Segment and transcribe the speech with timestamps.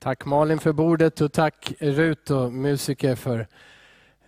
[0.00, 3.46] Tack Malin för bordet och tack Rut och musiker för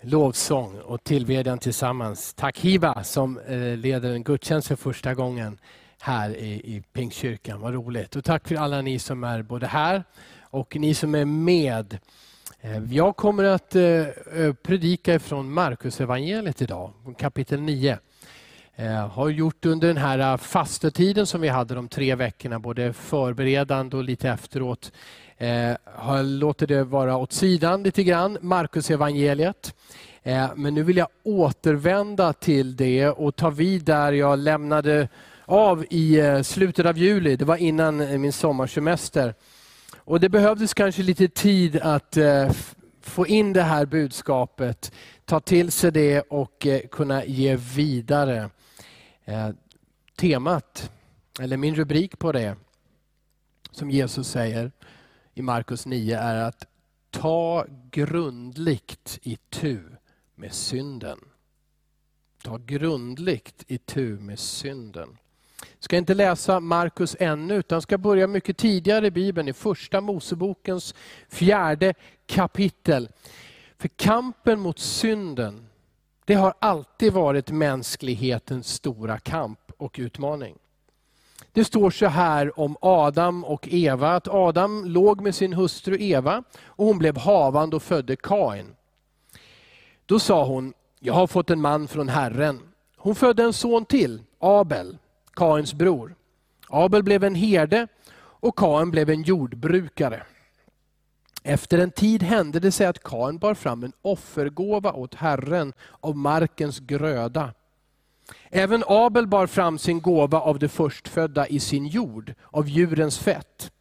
[0.01, 2.35] lovsång och tillbedjan tillsammans.
[2.35, 5.59] Tack Hiba som eh, leder en gudstjänst för första gången
[6.01, 7.61] här i, i Pingstkyrkan.
[7.61, 8.17] Vad roligt.
[8.17, 10.05] Och tack för alla ni som är både här
[10.41, 11.99] och ni som är med.
[12.61, 14.05] Eh, jag kommer att eh,
[14.63, 17.99] predika ifrån Markus evangeliet idag, kapitel 9.
[19.11, 24.05] Har gjort under den här fastetiden som vi hade de tre veckorna, både förberedande och
[24.05, 24.93] lite efteråt.
[25.41, 29.75] Eh, har låter det vara åt sidan lite grann, Markus evangeliet.
[30.23, 35.09] Eh, men nu vill jag återvända till det och ta vid där jag lämnade
[35.45, 37.37] av i eh, slutet av juli.
[37.37, 39.35] Det var innan eh, min sommarsemester.
[39.97, 42.51] Och Det behövdes kanske lite tid att eh,
[43.01, 44.93] få in det här budskapet,
[45.25, 48.51] ta till sig det och eh, kunna ge vidare.
[50.17, 50.91] Temat,
[51.41, 52.57] eller min rubrik på det,
[53.73, 54.71] som Jesus säger
[55.35, 56.65] i Markus 9 är att
[57.11, 59.83] ta grundligt i tu
[60.35, 61.19] med synden.
[62.43, 65.19] Ta grundligt i tu med synden
[65.79, 70.95] ska inte läsa Markus ännu, utan ska börja mycket tidigare i Bibeln, i första Mosebokens
[71.29, 71.95] fjärde
[72.27, 73.09] kapitel.
[73.79, 75.67] För kampen mot synden,
[76.25, 80.59] det har alltid varit mänsklighetens stora kamp och utmaning.
[81.53, 86.45] Det står så här om Adam och Eva, att Adam låg med sin hustru Eva
[86.65, 88.67] och hon blev havande och födde Kain.
[90.07, 92.61] Då sa hon, jag har fått en man från Herren.
[92.97, 94.99] Hon födde en son till, Abel.
[95.35, 96.15] Kains bror.
[96.69, 97.87] Abel blev en herde
[98.17, 100.23] och Kain blev en jordbrukare.
[101.43, 106.17] Efter en tid hände det sig att Kain bar fram en offergåva åt Herren av
[106.17, 107.53] markens gröda.
[108.51, 113.73] Även Abel bar fram sin gåva av det förstfödda i sin jord, av djurens fett.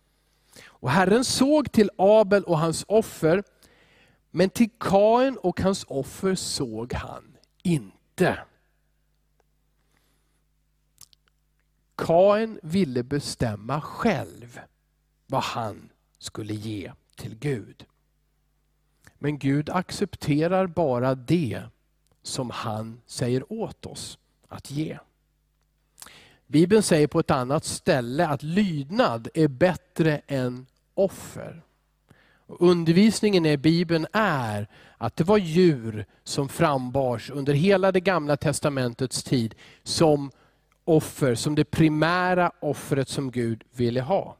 [0.65, 3.43] Och Herren såg till Abel och hans offer,
[4.31, 8.39] men till Kain och hans offer såg han inte.
[11.95, 14.59] Kain ville bestämma själv
[15.27, 15.89] vad han
[16.19, 17.85] skulle ge till Gud.
[19.17, 21.63] Men Gud accepterar bara det
[22.23, 24.17] som han säger åt oss
[24.49, 24.97] att ge.
[26.47, 31.61] Bibeln säger på ett annat ställe att lydnad är bättre än offer.
[32.47, 34.67] undervisningen i Bibeln är
[34.97, 40.31] att det var djur som frambars under hela det gamla testamentets tid som
[40.83, 44.35] offer som det primära offret som Gud ville ha.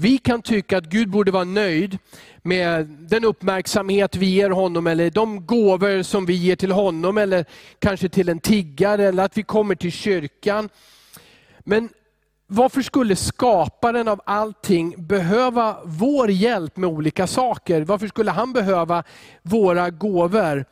[0.00, 1.98] Vi kan tycka att Gud borde vara nöjd
[2.42, 7.44] med den uppmärksamhet vi ger honom, eller de gåvor som vi ger till honom, eller
[7.78, 10.68] kanske till en tiggare, eller att vi kommer till kyrkan.
[11.58, 11.88] Men
[12.46, 17.82] varför skulle skaparen av allting behöva vår hjälp med olika saker?
[17.82, 19.04] Varför skulle han behöva
[19.42, 20.64] våra gåvor?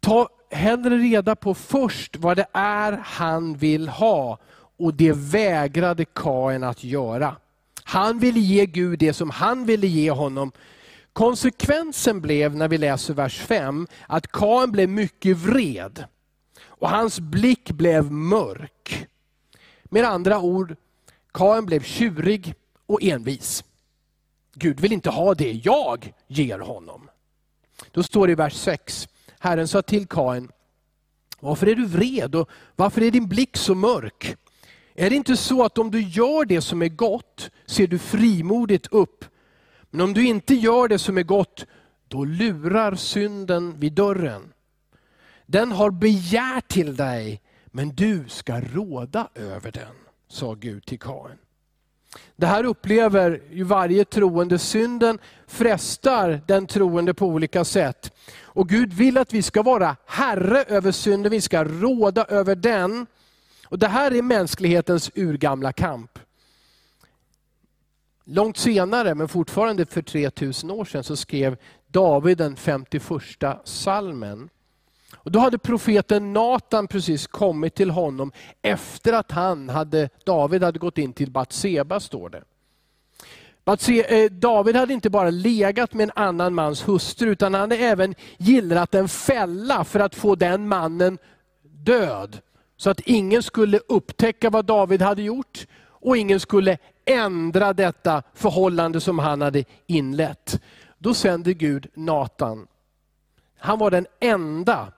[0.00, 4.38] Ta hellre reda på först vad det är han vill ha.
[4.78, 7.36] Och det vägrade Kain att göra.
[7.90, 10.52] Han ville ge Gud det som han ville ge honom.
[11.12, 16.04] Konsekvensen blev, när vi läser vers 5, att Kain blev mycket vred.
[16.64, 19.06] Och hans blick blev mörk.
[19.84, 20.76] Med andra ord,
[21.32, 22.54] Kain blev tjurig
[22.86, 23.64] och envis.
[24.54, 27.08] Gud vill inte ha det jag ger honom.
[27.90, 29.08] Då står det i vers 6,
[29.38, 30.48] Herren sa till Kain,
[31.40, 34.36] varför är du vred och varför är din blick så mörk?
[34.94, 38.86] Är det inte så att om du gör det som är gott ser du frimodigt
[38.86, 39.24] upp.
[39.90, 41.66] Men om du inte gör det som är gott,
[42.08, 44.52] då lurar synden vid dörren.
[45.46, 49.94] Den har begär till dig, men du ska råda över den,
[50.28, 51.38] sa Gud till Kain.
[52.36, 54.58] Det här upplever ju varje troende.
[54.58, 58.12] Synden frestar den troende på olika sätt.
[58.40, 63.06] Och Gud vill att vi ska vara herre över synden, vi ska råda över den.
[63.70, 66.18] Och Det här är mänsklighetens urgamla kamp.
[68.24, 71.56] Långt senare, men fortfarande för 3000 år sedan, så skrev
[71.86, 73.02] David den 51
[73.64, 74.48] salmen.
[75.16, 78.32] Och då hade profeten Natan precis kommit till honom
[78.62, 82.42] efter att han hade, David hade gått in till Batseba, står det.
[83.64, 88.14] Eh, David hade inte bara legat med en annan mans hustru, utan han hade även
[88.38, 91.18] gillrat en fälla för att få den mannen
[91.62, 92.40] död.
[92.80, 99.00] Så att ingen skulle upptäcka vad David hade gjort och ingen skulle ändra detta förhållande
[99.00, 100.60] som han hade inlett.
[100.98, 102.66] Då sände Gud Natan.
[103.58, 104.92] Han var den enda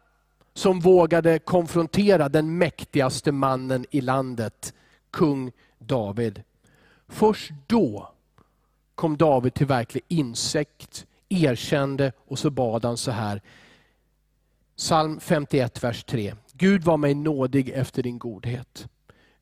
[0.55, 4.75] som vågade konfrontera den mäktigaste mannen i landet,
[5.11, 6.43] kung David.
[7.09, 8.13] Först då
[8.95, 13.43] kom David till verklig insikt, erkände och så bad han så här.
[14.77, 16.35] Psalm 51, vers 3.
[16.53, 18.89] Gud var mig nådig efter din godhet.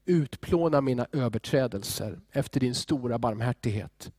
[0.05, 4.11] Utplåna mina överträdelser efter din stora barmhärtighet.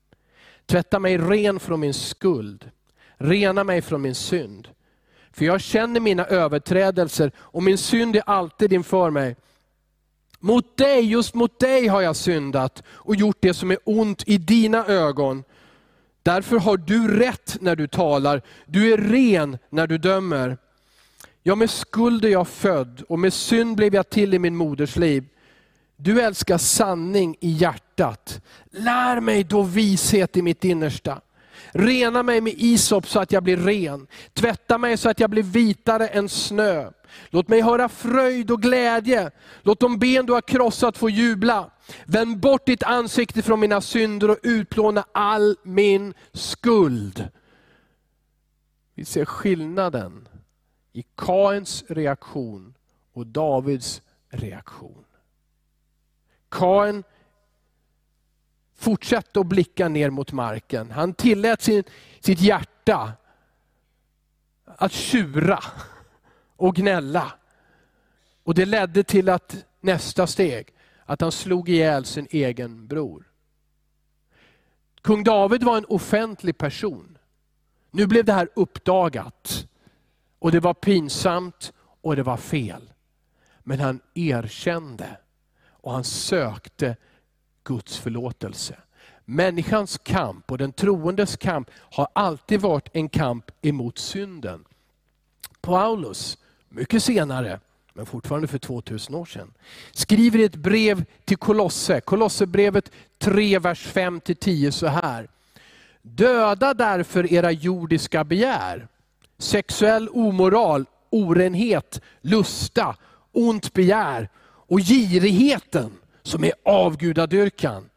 [0.66, 2.72] Tvätta mig ren från min skuld.
[3.18, 4.68] Rena mig från min synd.
[5.31, 9.36] För jag känner mina överträdelser och min synd är alltid inför mig.
[10.40, 14.38] Mot dig, just mot dig har jag syndat och gjort det som är ont i
[14.38, 15.44] dina ögon.
[16.24, 20.58] Därför har du rätt när du talar, du är ren när du dömer.
[21.44, 24.96] Ja, med skuld är jag född och med synd blev jag till i min moders
[24.96, 25.24] liv.
[25.98, 28.42] Du älskar sanning i hjärtat.
[28.72, 31.22] Lär mig då vishet i mitt innersta.
[31.72, 34.08] Rena mig med isop så att jag blir ren.
[34.34, 36.92] Tvätta mig så att jag blir vitare än snö.
[37.30, 39.32] Låt mig höra fröjd och glädje.
[39.62, 41.72] Låt de ben du har krossat få jubla.
[42.06, 47.28] Vänd bort ditt ansikte från mina synder och utplåna all min skuld.
[48.96, 50.28] Vi ser skillnaden
[50.94, 52.74] i Kains reaktion
[53.14, 55.06] och Davids reaktion.
[56.50, 57.04] Kain
[58.76, 60.92] fortsatte att blicka ner mot marken.
[60.92, 61.84] Han tillät sin,
[62.20, 63.14] sitt hjärta
[64.66, 65.60] att tjura
[66.56, 67.34] och gnälla.
[68.44, 70.74] Och Det ledde till att nästa steg,
[71.06, 73.32] att han slog ihjäl sin egen bror.
[75.02, 77.18] Kung David var en offentlig person.
[77.92, 79.68] Nu blev det här uppdagat.
[80.42, 82.94] Och det var pinsamt och det var fel.
[83.64, 85.18] Men han erkände
[85.72, 86.96] och han sökte
[87.64, 88.76] Guds förlåtelse.
[89.26, 94.64] Människans kamp och den troendes kamp har alltid varit en kamp emot synden.
[95.62, 96.38] Paulus,
[96.70, 97.60] mycket senare,
[97.94, 99.54] men fortfarande för 2000 år sedan,
[99.92, 105.30] skriver i ett brev till Kolosse, Kolosserbrevet 3, vers 5-10 så här.
[106.02, 108.88] Döda därför era jordiska begär
[109.42, 112.96] sexuell omoral, orenhet, lusta,
[113.32, 115.92] ont begär och girigheten
[116.24, 117.90] som är avgudadyrkan.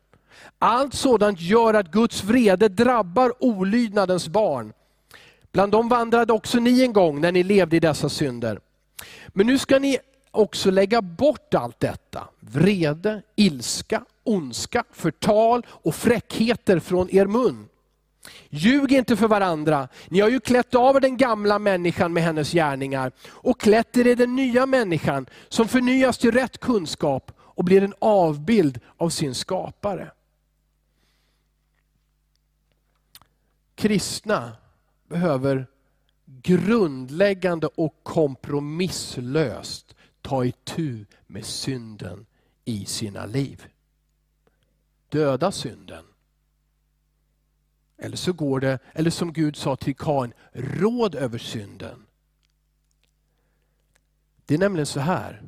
[0.59, 4.73] Allt sådant gör att Guds vrede drabbar olydnadens barn.
[5.53, 8.61] Bland dem vandrade också ni en gång när ni levde i dessa synder.
[9.29, 9.99] Men nu ska ni
[10.31, 12.29] också lägga bort allt detta.
[12.41, 17.69] Vrede, ilska, ondska, förtal och fräckheter från er mun.
[18.49, 19.89] Ljug inte för varandra.
[20.09, 24.07] Ni har ju klätt av er den gamla människan med hennes gärningar och klätt er
[24.07, 29.35] i den nya människan som förnyas till rätt kunskap och blir en avbild av sin
[29.35, 30.11] skapare.
[33.75, 34.53] Kristna
[35.09, 35.67] behöver
[36.25, 42.27] grundläggande och kompromisslöst ta itu med synden
[42.65, 43.67] i sina liv.
[45.09, 46.05] Döda synden
[48.05, 52.07] eller så går det, eller som Gud sa till Kain, råd över synden.
[54.47, 55.43] Det är nämligen så här,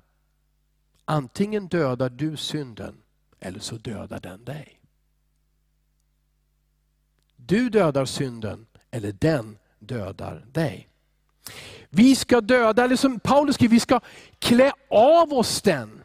[1.05, 3.03] antingen dödar du synden
[3.41, 4.81] eller så dödar den dig.
[7.37, 10.89] Du dödar synden eller den dödar dig.
[11.89, 14.01] Vi ska döda, eller som Paulus skriver, vi ska
[14.39, 16.03] klä av oss den.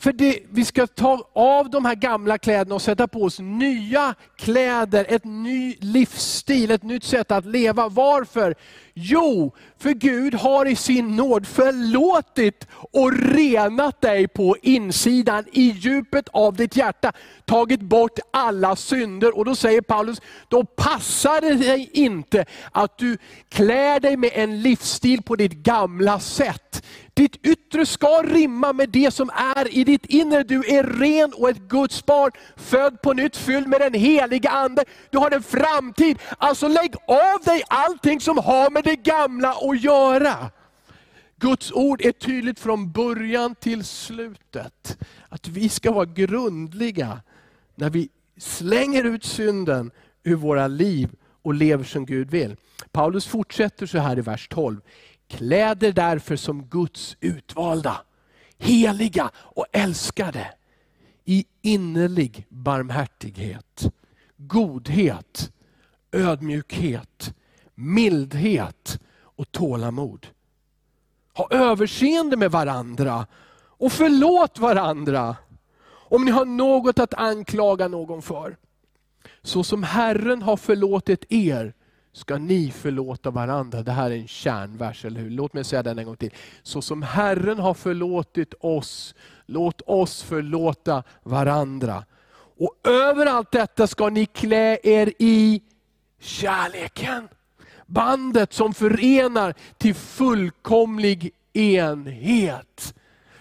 [0.00, 4.14] För det, vi ska ta av de här gamla kläderna och sätta på oss nya
[4.36, 7.88] kläder, ett ny livsstil, ett nytt sätt att leva.
[7.88, 8.54] Varför?
[8.94, 16.28] Jo, för Gud har i sin nåd förlåtit och renat dig på insidan, i djupet
[16.28, 17.12] av ditt hjärta.
[17.44, 19.38] Tagit bort alla synder.
[19.38, 24.62] Och då säger Paulus, då passar det dig inte att du klär dig med en
[24.62, 26.84] livsstil på ditt gamla sätt.
[27.20, 30.42] Ditt yttre ska rimma med det som är i ditt inre.
[30.42, 34.84] Du är ren och ett Guds barn, född på nytt, fylld med den heliga Ande.
[35.10, 36.18] Du har en framtid.
[36.38, 40.50] Alltså lägg av dig allting som har med det gamla att göra.
[41.36, 44.98] Guds ord är tydligt från början till slutet.
[45.28, 47.20] Att vi ska vara grundliga
[47.74, 49.90] när vi slänger ut synden
[50.22, 51.10] ur våra liv
[51.42, 52.56] och lever som Gud vill.
[52.92, 54.80] Paulus fortsätter så här i vers 12.
[55.30, 58.00] Kläder därför som Guds utvalda,
[58.58, 60.54] heliga och älskade
[61.24, 63.92] i innerlig barmhärtighet,
[64.36, 65.52] godhet,
[66.12, 67.34] ödmjukhet,
[67.74, 70.26] mildhet och tålamod.
[71.34, 75.36] Ha överseende med varandra och förlåt varandra
[75.92, 78.56] om ni har något att anklaga någon för.
[79.42, 81.74] Så som Herren har förlåtit er
[82.12, 83.82] ska ni förlåta varandra.
[83.82, 85.30] Det här är en kärnvers, eller hur?
[85.30, 86.34] Låt mig säga den en gång till.
[86.62, 89.14] Så som Herren har förlåtit oss,
[89.46, 92.04] låt oss förlåta varandra.
[92.60, 95.62] Och över allt detta ska ni klä er i
[96.20, 97.28] kärleken.
[97.86, 102.94] Bandet som förenar till fullkomlig enhet.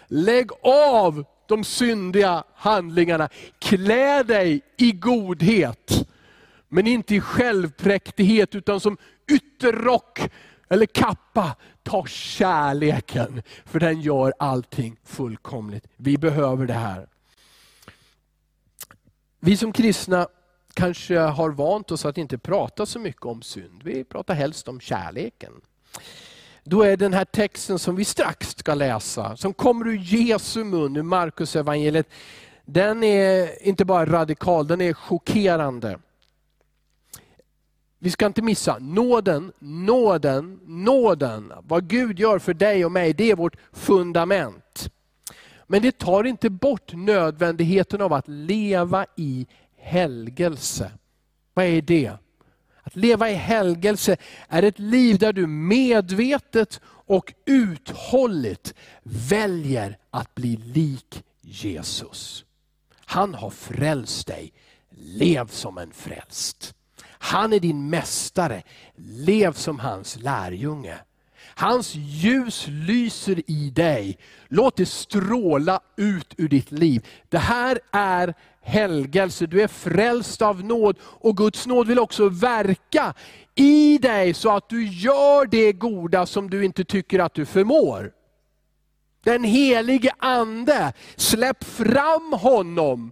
[0.08, 3.30] Lägg av de syndiga handlingarna.
[3.60, 5.99] Klä dig i godhet.
[6.70, 8.98] Men inte i självpräktighet utan som
[9.32, 10.20] ytterrock
[10.70, 11.56] eller kappa.
[11.84, 15.88] Ta kärleken, för den gör allting fullkomligt.
[15.98, 17.08] Vi behöver det här.
[19.40, 20.28] Vi som kristna
[20.74, 23.84] kanske har vant oss att inte prata så mycket om synd.
[23.84, 25.52] Vi pratar helst om kärleken.
[26.64, 30.98] Då är den här texten som vi strax ska läsa, som kommer ur Jesu mun,
[30.98, 32.10] ur Markus evangeliet,
[32.66, 36.00] den är inte bara radikal, den är chockerande.
[38.01, 41.53] Vi ska inte missa nåden, nåden, nåden.
[41.63, 44.91] Vad Gud gör för dig och mig, det är vårt fundament.
[45.68, 50.91] Men det tar inte bort nödvändigheten av att leva i helgelse.
[51.53, 52.12] Vad är det?
[52.84, 60.58] Att leva i helgelse är ett liv där du medvetet och uthålligt väljer att bli
[60.58, 62.46] lik Jesus.
[63.06, 64.53] Han har frälst dig.
[64.89, 66.75] Lev som en frälst.
[67.20, 68.64] Han är din mästare.
[68.98, 70.98] Lev som hans lärjunge.
[71.56, 74.18] Hans ljus lyser i dig.
[74.48, 77.08] Låt det stråla ut ur ditt liv.
[77.30, 79.46] Det här är helgelse.
[79.46, 83.14] Du är frälst av nåd och Guds nåd vill också verka
[83.56, 88.12] i dig så att du gör det goda som du inte tycker att du förmår.
[89.24, 93.12] Den helige Ande, släpp fram honom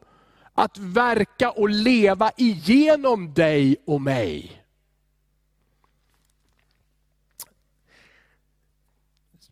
[0.57, 4.63] att verka och leva igenom dig och mig.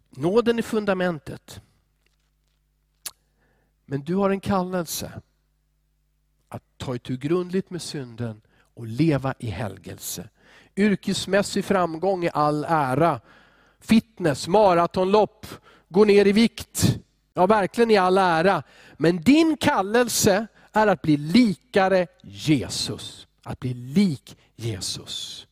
[0.10, 1.62] Nåden är fundamentet.
[3.86, 5.22] Men du har en kallelse
[6.50, 10.30] att ta itu grundligt med synden och leva i helgelse.
[10.76, 13.22] Yrkesmässig framgång i all ära.
[13.80, 15.48] Fitness, maratonlopp,
[15.90, 17.00] gå ner i vikt.
[17.34, 18.64] Ja, verkligen i all ära.
[18.98, 23.27] Men din kallelse är att bli likare Jesus.
[23.44, 25.48] Att bli lik Jesus.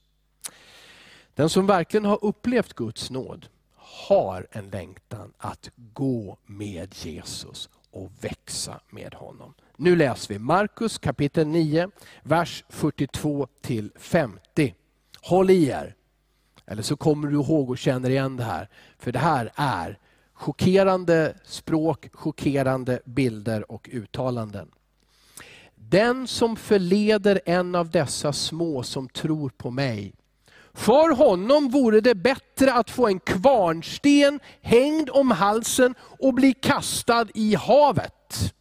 [1.35, 8.11] Den som verkligen har upplevt Guds nåd har en längtan att gå med Jesus och
[8.21, 9.53] växa med honom.
[9.77, 11.89] Nu läser vi Markus kapitel 9,
[12.23, 14.75] vers 42 till 50.
[15.21, 15.95] Håll i er,
[16.65, 18.69] eller så kommer du ihåg och känner igen det här.
[18.97, 19.99] För det här är
[20.33, 24.71] chockerande språk, chockerande bilder och uttalanden.
[25.93, 30.13] Den som förleder en av dessa små som tror på mig,
[30.73, 37.25] för honom vore det bättre att få en kvarnsten hängd om halsen och bli kastad
[37.33, 38.53] i havet.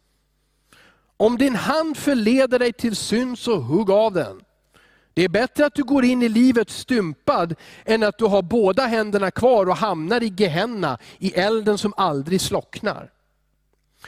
[1.17, 4.41] Om din hand förleder dig till synd så hugg av den.
[5.13, 8.85] Det är bättre att du går in i livet stympad än att du har båda
[8.85, 13.12] händerna kvar och hamnar i Gehenna, i elden som aldrig slocknar.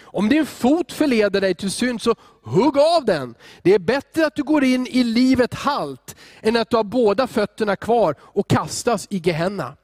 [0.02, 3.36] Om din fot förleder dig till synd, så hugg av den.
[3.62, 7.28] Det är bättre att du går in i livet halt, än att du har båda
[7.28, 9.76] fötterna kvar och kastas i Gehenna.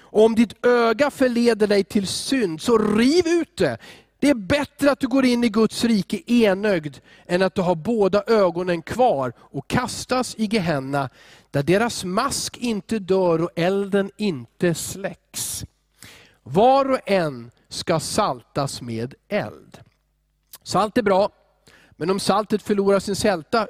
[0.00, 3.78] Och om ditt öga förleder dig till synd, så riv ut det.
[4.18, 7.74] Det är bättre att du går in i Guds rike enögd, än att du har
[7.74, 11.08] båda ögonen kvar och kastas i Gehenna,
[11.50, 15.64] där deras mask inte dör och elden inte släcks.
[16.42, 19.78] Var och en ska saltas med eld.
[20.62, 21.32] Salt är bra,
[21.90, 23.68] men om saltet förlorar sin sälta,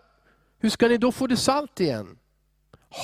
[0.58, 2.18] hur ska ni då få det salt igen?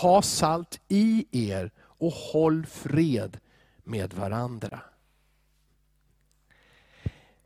[0.02, 3.38] Ha salt i er och håll fred
[3.84, 4.80] med varandra.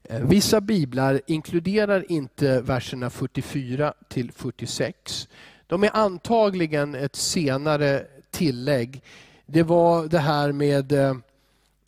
[0.02, 5.28] Eh, vissa biblar inkluderar inte verserna 44 till 46.
[5.66, 9.02] De är antagligen ett senare tillägg.
[9.47, 11.14] Det var det här med Eh,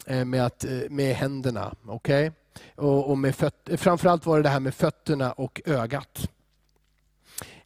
[0.06, 1.74] Eh, med, att, eh, med händerna.
[1.86, 2.30] Okay?
[2.74, 6.30] Och, och med föt, framförallt var det det här med fötterna och ögat.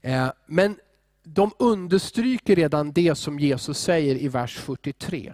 [0.01, 0.79] Eh, men
[1.23, 5.33] de understryker redan det som Jesus säger i vers 43.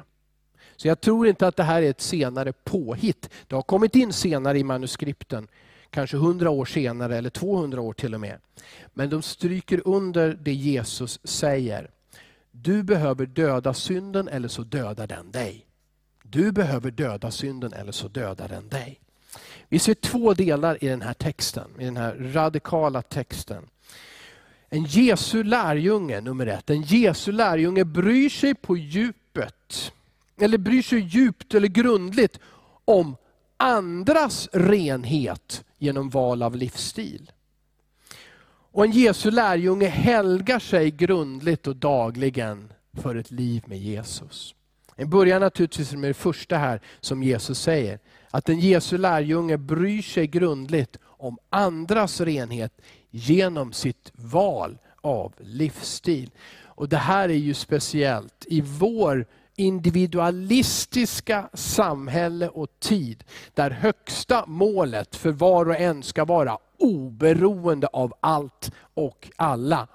[0.77, 3.31] Så jag tror inte att det här är ett senare påhitt.
[3.47, 5.49] Det har kommit in senare i manuskripten,
[5.91, 8.39] kanske 100 år senare eller 200 år till och med.
[8.95, 11.91] Men de stryker under det Jesus säger.
[12.51, 15.67] Du behöver döda synden eller så dödar den dig.
[16.33, 19.01] Du behöver döda synden eller så dödar den dig.
[19.69, 23.69] Vi ser två delar i den här texten, i den här radikala texten.
[24.69, 26.71] En Jesu lärjunge, nummer ett.
[26.71, 29.93] En Jesu lärjunge bryr sig på djupet,
[30.41, 32.39] eller bryr sig djupt eller grundligt
[32.85, 33.17] om
[33.57, 37.33] andras renhet genom val av livsstil.
[38.73, 44.55] Och en Jesu lärjunge helgar sig grundligt och dagligen för ett liv med Jesus.
[44.97, 47.99] En början naturligtvis med det första här som Jesus säger.
[48.31, 52.73] Att en Jesu lärjunge bryr sig grundligt om andras renhet
[53.11, 56.31] genom sitt val av livsstil.
[56.65, 65.17] Och Det här är ju speciellt i vår individualistiska samhälle och tid, där högsta målet
[65.17, 69.89] för var och en ska vara oberoende av allt och alla.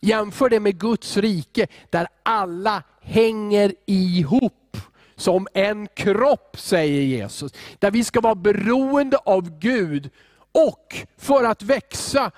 [0.00, 4.76] Jämför det med Guds rike, där alla hänger ihop
[5.16, 7.52] som en kropp, säger Jesus.
[7.78, 10.10] Där vi ska vara beroende av Gud
[10.52, 12.30] och för att växa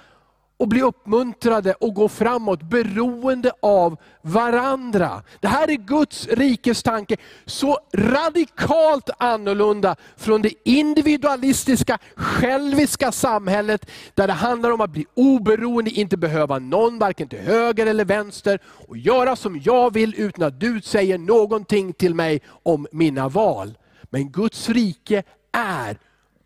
[0.57, 5.23] och bli uppmuntrade och gå framåt beroende av varandra.
[5.41, 7.17] Det här är Guds rikes tanke.
[7.47, 15.91] Så radikalt annorlunda från det individualistiska, själviska samhället, där det handlar om att bli oberoende,
[15.91, 20.61] inte behöva någon, varken till höger eller vänster, och göra som jag vill utan att
[20.61, 23.79] du säger någonting till mig om mina val.
[24.11, 25.99] Men Guds rike är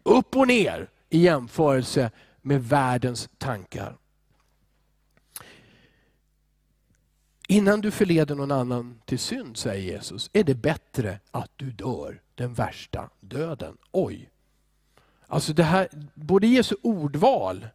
[0.02, 2.10] upp och ner i jämförelse
[2.46, 3.96] med världens tankar.
[7.48, 12.20] Innan du förleder någon annan till synd, säger Jesus, är det bättre att du dör
[12.34, 13.76] den värsta döden.
[13.92, 14.30] Oj!
[15.26, 17.68] Alltså det här, både Jesu ordval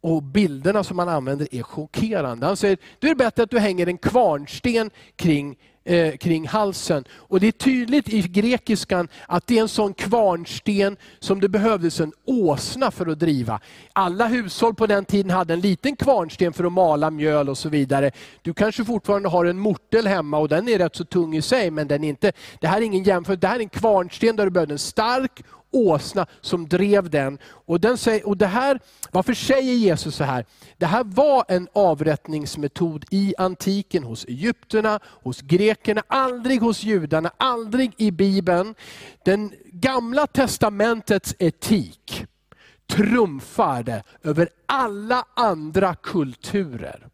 [0.00, 2.46] och bilderna som han använder är chockerande.
[2.46, 5.58] Han säger, det är bättre att du hänger en kvarnsten kring
[5.90, 7.04] eh, kring halsen.
[7.12, 12.00] Och Det är tydligt i grekiskan att det är en sån kvarnsten som det behövdes
[12.00, 13.60] en åsna för att driva.
[13.92, 17.68] Alla hushåll på den tiden hade en liten kvarnsten för att mala mjöl och så
[17.68, 18.10] vidare.
[18.42, 21.70] Du kanske fortfarande har en mortel hemma och den är rätt så tung i sig,
[21.70, 23.40] men den är inte, det här är ingen jämförelse.
[23.40, 27.38] Det här är en kvarnsten där du behövde en stark åsna som drev den.
[27.44, 30.44] Och, den säger, och det här, varför säger Jesus så här?
[30.78, 37.92] Det här var en avrättningsmetod i antiken hos egyptierna, hos grekerna, aldrig hos judarna, aldrig
[37.96, 38.74] i Bibeln.
[39.24, 42.26] Den gamla testamentets etik
[42.86, 47.06] trumfade över alla andra kulturer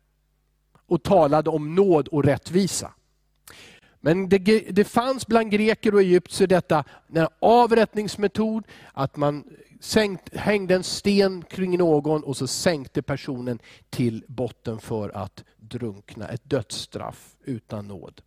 [0.89, 2.93] och talade om nåd och rättvisa.
[4.07, 4.39] Men det,
[4.71, 9.45] det fanns bland greker och egyptier detta en avrättningsmetod, att man
[9.81, 13.59] sänkt, hängde en sten kring någon och så sänkte personen
[13.91, 16.29] till botten för att drunkna.
[16.29, 18.23] Ett dödsstraff utan nåd.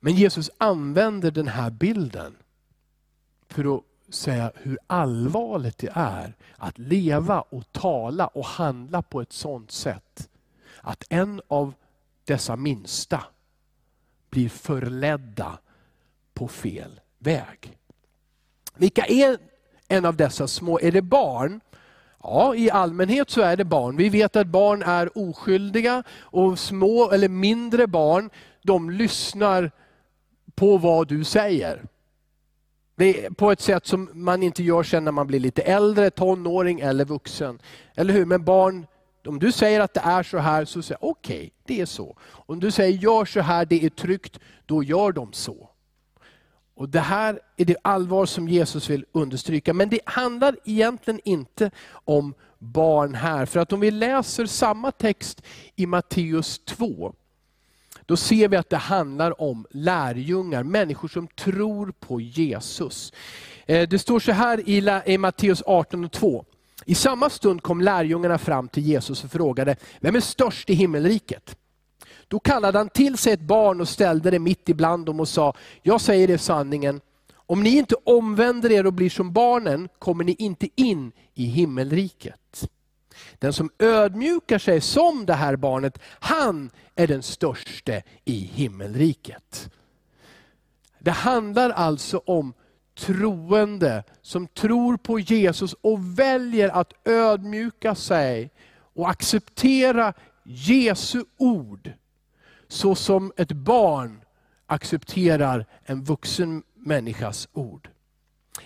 [0.00, 2.36] Men Jesus använder den här bilden
[3.48, 9.32] för att säga hur allvarligt det är att leva och tala och handla på ett
[9.32, 10.28] sådant sätt
[10.80, 11.74] att en av
[12.24, 13.24] dessa minsta
[14.30, 15.58] blir förledda
[16.34, 17.78] på fel väg.
[18.76, 19.38] Vilka är
[19.88, 20.78] en av dessa små?
[20.80, 21.60] Är det barn?
[22.22, 23.96] Ja, i allmänhet så är det barn.
[23.96, 28.30] Vi vet att barn är oskyldiga och små eller mindre barn,
[28.62, 29.70] de lyssnar
[30.54, 31.82] på vad du säger.
[32.96, 36.10] Det är på ett sätt som man inte gör sen när man blir lite äldre,
[36.10, 37.58] tonåring eller vuxen.
[37.94, 38.24] Eller hur?
[38.24, 38.86] Men barn
[39.26, 41.86] om du säger att det är så här, så säger jag okej, okay, det är
[41.86, 42.16] så.
[42.32, 45.70] Om du säger gör så här, det är tryggt, då gör de så.
[46.74, 49.74] Och Det här är det allvar som Jesus vill understryka.
[49.74, 53.46] Men det handlar egentligen inte om barn här.
[53.46, 55.42] För att om vi läser samma text
[55.76, 57.14] i Matteus 2,
[58.06, 63.12] då ser vi att det handlar om lärjungar, människor som tror på Jesus.
[63.66, 64.68] Eh, det står så här
[65.08, 66.44] i Matteus 18 och 2.
[66.88, 71.56] I samma stund kom lärjungarna fram till Jesus och frågade, vem är störst i himmelriket?
[72.28, 75.54] Då kallade han till sig ett barn och ställde det mitt ibland dem och sa,
[75.82, 77.00] jag säger er sanningen,
[77.34, 82.68] om ni inte omvänder er och blir som barnen kommer ni inte in i himmelriket.
[83.38, 89.70] Den som ödmjukar sig som det här barnet, han är den störste i himmelriket.
[90.98, 92.52] Det handlar alltså om
[92.96, 98.50] troende som tror på Jesus och väljer att ödmjuka sig
[98.94, 100.12] och acceptera
[100.44, 101.92] Jesu ord
[102.68, 104.20] så som ett barn
[104.66, 107.88] accepterar en vuxen människas ord.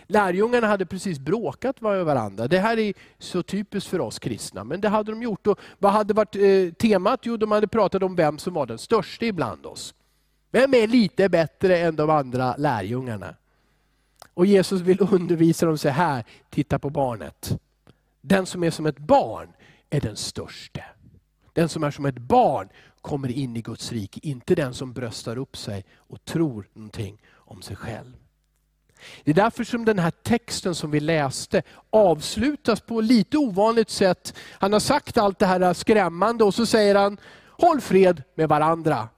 [0.07, 2.49] Lärjungarna hade precis bråkat med varandra.
[2.49, 5.47] Det här är så typiskt för oss kristna, men det hade de gjort.
[5.47, 7.21] Och vad hade varit eh, temat?
[7.23, 9.95] Jo, de hade pratat om vem som var den största ibland oss.
[10.51, 13.35] Vem är lite bättre än de andra lärjungarna?
[14.35, 17.61] Och Jesus vill undervisa dem så här, titta på barnet.
[18.21, 19.49] Den som är som ett barn
[19.91, 20.85] är den störste.
[21.53, 22.69] Den som är som ett barn
[23.01, 27.63] kommer in i Guds rike, inte den som bröstar upp sig och tror någonting om
[27.63, 28.17] sig själv.
[29.25, 34.35] Det är därför som den här texten som vi läste avslutas på lite ovanligt sätt.
[34.53, 39.09] Han har sagt allt det här skrämmande och så säger han, håll fred med varandra.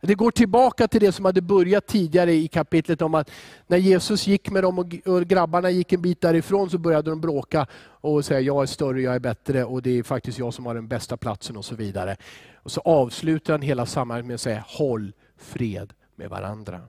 [0.00, 3.30] Det går tillbaka till det som hade börjat tidigare i kapitlet om att
[3.66, 7.66] när Jesus gick med dem och grabbarna gick en bit därifrån så började de bråka
[8.00, 10.74] och säga jag är större, jag är bättre och det är faktiskt jag som har
[10.74, 12.16] den bästa platsen och så vidare.
[12.54, 16.80] Och så avslutar han hela sammanhanget med att säga håll fred med varandra.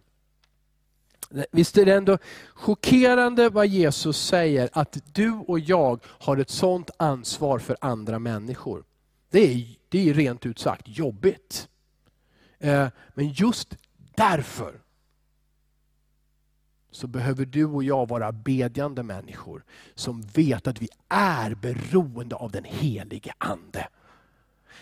[1.52, 2.18] Visst är det ändå
[2.54, 8.84] chockerande vad Jesus säger, att du och jag har ett sådant ansvar för andra människor.
[9.30, 11.69] Det är, det är rent ut sagt jobbigt.
[12.60, 13.78] Eh, men just
[14.16, 14.82] därför
[16.92, 19.64] så behöver du och jag vara bedjande människor
[19.96, 23.88] som vet att vi är beroende av den helige Ande.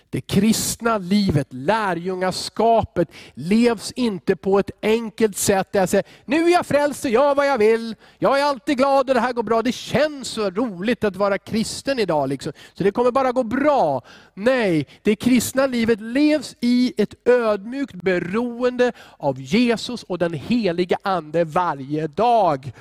[0.10, 6.50] Det kristna livet, lärjungaskapet, levs inte på ett enkelt sätt där jag säger, nu är
[6.50, 7.96] jag frälst och gör vad jag vill.
[8.20, 9.62] Jag är alltid glad och det här går bra.
[9.62, 12.30] Det känns så roligt att vara kristen idag.
[12.30, 12.54] Liksom.
[12.74, 14.02] Så det kommer bara gå bra.
[14.34, 21.44] Nej, det kristna livet levs i ett ödmjukt beroende av Jesus och den heliga Ande
[21.44, 22.74] varje dag.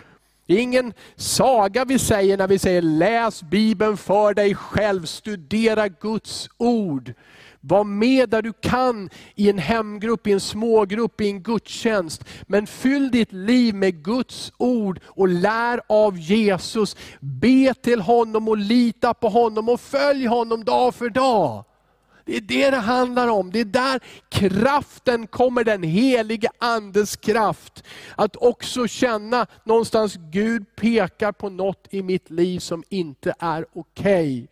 [0.47, 5.89] Det är ingen saga vi säger när vi säger läs Bibeln för dig själv, studera
[5.89, 7.13] Guds ord.
[7.61, 12.25] Var med där du kan i en hemgrupp, i en smågrupp, i en gudstjänst.
[12.47, 16.97] Men fyll ditt liv med Guds ord och lär av Jesus.
[17.21, 21.65] Be till honom och lita på honom och följ honom dag för dag.
[22.27, 23.51] Det är det det handlar om.
[23.51, 27.85] Det är där kraften kommer, den helige Andes kraft.
[28.17, 34.43] Att också känna någonstans Gud pekar på något i mitt liv som inte är okej.
[34.43, 34.47] Okay.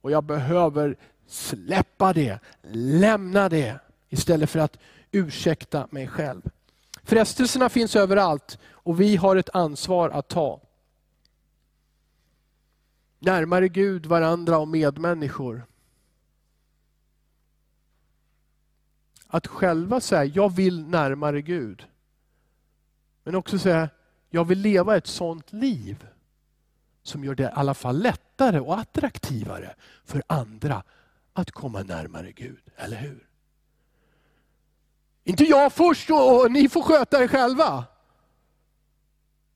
[0.00, 0.96] Och jag behöver
[1.26, 2.38] släppa det,
[2.72, 4.78] lämna det, istället för att
[5.12, 6.42] ursäkta mig själv.
[7.02, 10.60] Frestelserna finns överallt och vi har ett ansvar att ta.
[13.18, 15.66] Närmare Gud, varandra och medmänniskor.
[19.34, 21.86] Att själva säga, jag vill närmare Gud.
[23.24, 23.88] Men också säga,
[24.30, 26.06] jag vill leva ett sånt liv
[27.02, 30.82] som gör det i alla fall lättare och attraktivare för andra
[31.32, 32.62] att komma närmare Gud.
[32.76, 33.28] Eller hur?
[35.24, 37.84] Inte jag först och, ni får sköta er själva.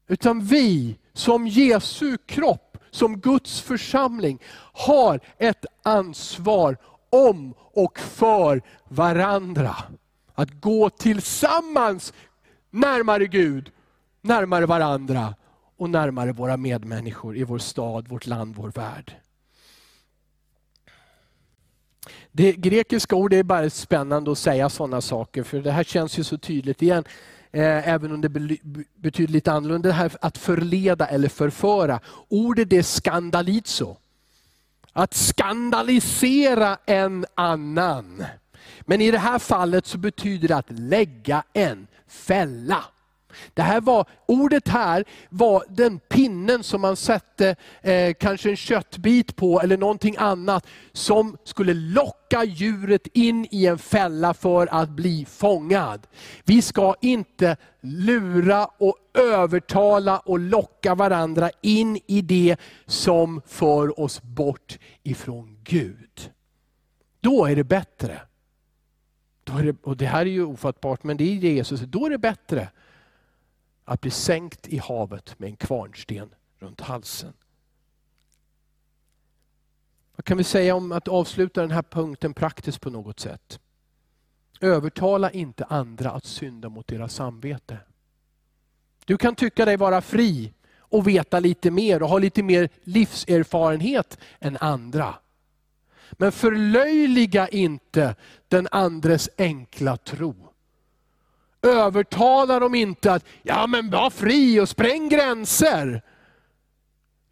[0.06, 6.76] Utan vi som Jesu kropp, som Guds församling, har ett ansvar
[7.10, 9.76] om och för varandra.
[10.34, 12.12] Att gå tillsammans
[12.70, 13.70] närmare Gud,
[14.20, 15.34] närmare varandra
[15.76, 19.16] och närmare våra medmänniskor i vår stad, vårt land, vår värld.
[22.32, 26.24] Det grekiska ordet är bara spännande att säga sådana saker, för det här känns ju
[26.24, 27.04] så tydligt igen.
[27.52, 28.28] Eh, även om det
[28.94, 32.00] betyder lite annorlunda, det här att förleda eller förföra.
[32.28, 33.96] Ordet är skandalizo.
[34.98, 38.24] Att skandalisera en annan.
[38.80, 42.84] Men i det här fallet så betyder det att lägga en fälla.
[43.54, 49.36] Det här var, ordet här var den pinnen som man satte eh, kanske en köttbit
[49.36, 55.24] på eller någonting annat som skulle locka djuret in i en fälla för att bli
[55.24, 56.06] fångad.
[56.44, 64.22] Vi ska inte lura och övertala och locka varandra in i det som för oss
[64.22, 66.30] bort ifrån Gud.
[67.20, 68.20] Då är det bättre.
[69.44, 71.80] Då är det, och Det här är ju ofattbart, men det är Jesus.
[71.80, 72.68] Då är det bättre
[73.88, 77.33] att bli sänkt i havet med en kvarnsten runt halsen.
[80.16, 83.61] Vad kan vi säga om att avsluta den här punkten praktiskt på något sätt?
[84.61, 87.79] Övertala inte andra att synda mot deras samvete.
[89.05, 94.18] Du kan tycka dig vara fri och veta lite mer och ha lite mer livserfarenhet
[94.38, 95.14] än andra.
[96.12, 98.14] Men förlöjliga inte
[98.48, 100.47] den andres enkla tro.
[101.62, 106.02] Övertala dem inte att, ja men var fri och spräng gränser.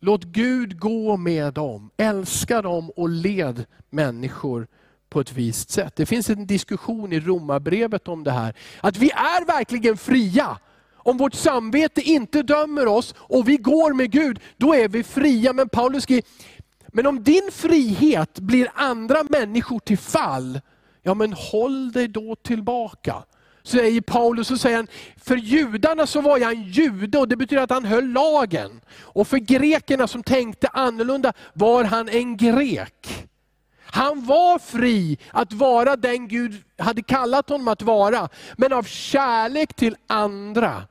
[0.01, 4.67] Låt Gud gå med dem, älska dem och led människor
[5.09, 5.97] på ett visst sätt.
[5.97, 8.55] Det finns en diskussion i Romarbrevet om det här.
[8.81, 10.59] Att vi är verkligen fria.
[10.95, 15.53] Om vårt samvete inte dömer oss och vi går med Gud, då är vi fria.
[15.53, 16.25] Men Paulus skriver,
[16.93, 20.61] men om din frihet blir andra människor till fall,
[21.03, 23.23] ja men håll dig då tillbaka
[23.67, 27.63] säger Paulus, så säger han, för judarna så var jag en jude och det betyder
[27.63, 28.81] att han höll lagen.
[29.01, 33.27] Och för grekerna som tänkte annorlunda var han en grek.
[33.81, 39.75] Han var fri att vara den Gud hade kallat honom att vara, men av kärlek
[39.75, 40.83] till andra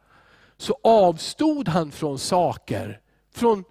[0.58, 3.00] så avstod han från saker,
[3.36, 3.64] från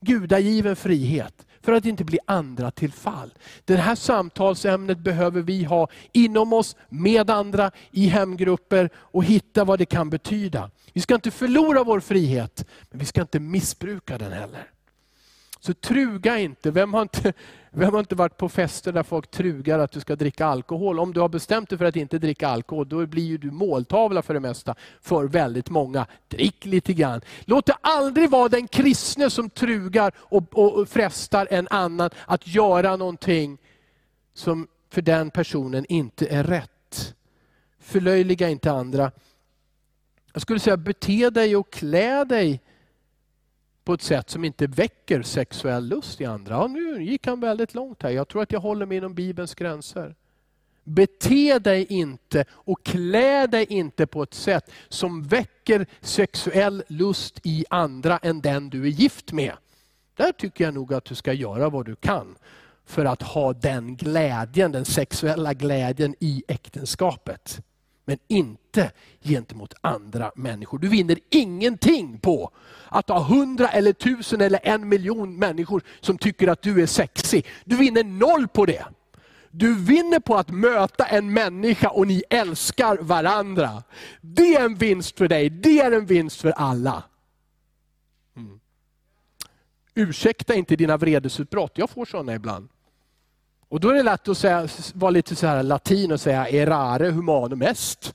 [0.00, 3.34] gudagiven frihet, för att inte bli andra till fall.
[3.64, 9.78] Det här samtalsämnet behöver vi ha inom oss, med andra, i hemgrupper och hitta vad
[9.78, 10.70] det kan betyda.
[10.92, 14.68] Vi ska inte förlora vår frihet, men vi ska inte missbruka den heller.
[15.64, 16.70] Så truga inte.
[16.70, 17.32] Vem har inte,
[17.70, 21.00] vem har inte varit på fester där folk trugar att du ska dricka alkohol?
[21.00, 24.22] Om du har bestämt dig för att inte dricka alkohol, då blir ju du måltavla
[24.22, 26.06] för det mesta för väldigt många.
[26.28, 27.20] Drick lite grann.
[27.40, 32.96] Låt det aldrig vara den kristne som trugar och, och frestar en annan att göra
[32.96, 33.58] någonting
[34.34, 37.14] som för den personen inte är rätt.
[37.80, 39.12] Förlöjliga inte andra.
[40.32, 42.60] Jag skulle säga bete dig och klä dig
[43.84, 46.54] på ett sätt som inte väcker sexuell lust i andra.
[46.54, 48.10] Ja, nu gick han väldigt långt här.
[48.10, 50.14] Jag tror att jag håller mig inom Bibelns gränser.
[50.84, 57.64] Bete dig inte och klä dig inte på ett sätt som väcker sexuell lust i
[57.70, 59.52] andra än den du är gift med.
[60.16, 62.36] Där tycker jag nog att du ska göra vad du kan
[62.84, 67.62] för att ha den glädjen, den sexuella glädjen i äktenskapet
[68.04, 70.78] men inte gentemot andra människor.
[70.78, 72.50] Du vinner ingenting på
[72.88, 77.46] att ha hundra eller tusen eller en miljon människor som tycker att du är sexig.
[77.64, 78.84] Du vinner noll på det.
[79.50, 83.82] Du vinner på att möta en människa och ni älskar varandra.
[84.20, 87.02] Det är en vinst för dig, det är en vinst för alla.
[88.36, 88.60] Mm.
[89.94, 92.68] Ursäkta inte dina vredesutbrott, jag får sådana ibland.
[93.72, 97.10] Och då är det lätt att säga, vara lite så här latin och säga erare
[97.10, 98.14] humanum est.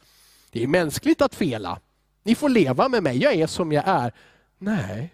[0.51, 1.79] Det är mänskligt att fela.
[2.23, 4.13] Ni får leva med mig, jag är som jag är.
[4.57, 5.13] Nej,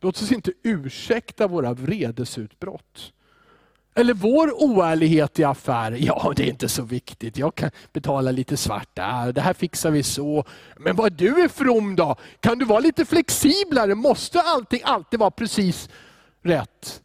[0.00, 3.12] låt oss inte ursäkta våra vredesutbrott.
[3.94, 5.98] Eller vår oärlighet i affärer.
[6.00, 7.38] Ja, det är inte så viktigt.
[7.38, 9.32] Jag kan betala lite svart där.
[9.32, 10.44] Det här fixar vi så.
[10.76, 12.16] Men vad du är from då?
[12.40, 13.94] Kan du vara lite flexiblare?
[13.94, 15.88] Måste allting alltid vara precis
[16.42, 17.02] rätt?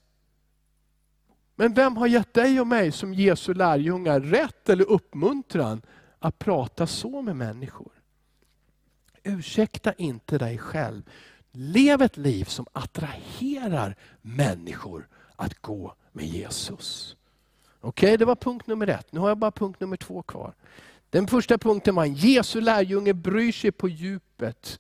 [1.56, 5.82] Men vem har gett dig och mig som Jesu lärjungar rätt eller uppmuntran
[6.20, 7.92] att prata så med människor?
[9.24, 11.04] Ursäkta inte dig själv.
[11.52, 17.16] Lev ett liv som attraherar människor att gå med Jesus.
[17.82, 19.12] Okej, okay, det var punkt nummer ett.
[19.12, 20.54] Nu har jag bara punkt nummer två kvar.
[21.10, 24.80] Den första punkten var att Jesu lärjunge bryr sig på djupet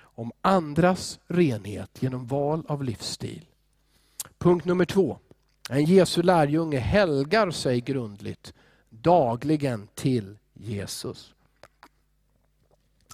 [0.00, 3.46] om andras renhet genom val av livsstil.
[4.38, 5.18] Punkt nummer två.
[5.70, 8.54] En Jesu lärjunge helgar sig grundligt
[8.88, 11.34] dagligen till Jesus.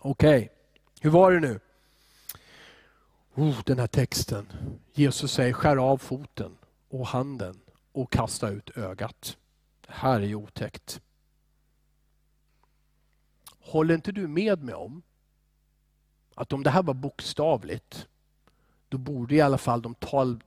[0.00, 0.48] Okej, okay.
[1.00, 1.60] hur var det nu?
[3.34, 4.46] Oh, den här texten.
[4.92, 6.58] Jesus säger skär av foten
[6.88, 7.60] och handen
[7.92, 9.36] och kasta ut ögat.
[9.86, 11.00] Det här är ju otäckt.
[13.60, 15.02] Håller inte du med mig om
[16.34, 18.08] att om det här var bokstavligt
[18.90, 19.94] då borde i alla fall de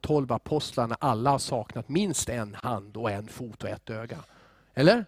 [0.01, 4.17] tolv, apostlarna alla ha saknat minst en hand och en fot och ett öga.
[4.73, 5.06] Eller?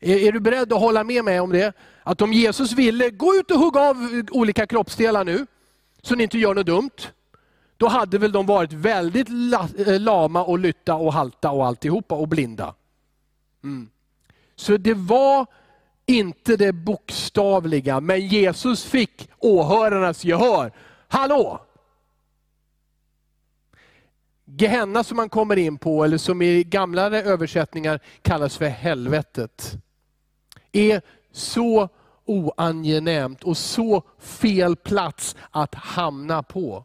[0.00, 1.72] Är, är, du beredd att hålla med mig om det?
[2.02, 5.46] Att om Jesus ville, gå ut och hugga av olika kroppsdelar nu,
[6.02, 7.00] så ni inte gör något dumt.
[7.76, 12.14] Då hade väl de varit väldigt la, eh, lama och lytta och halta och alltihopa
[12.14, 12.74] och blinda.
[13.64, 13.88] Mm.
[14.56, 15.46] Så det var
[16.06, 20.72] inte det bokstavliga, men Jesus fick åhörarnas gehör.
[21.08, 21.60] Hallå!
[24.44, 29.72] Gehenna som man kommer in på, eller som i gamlare översättningar kallas för helvetet,
[30.72, 31.02] är
[31.32, 31.88] så
[32.24, 36.84] oangenämt och så fel plats att hamna på.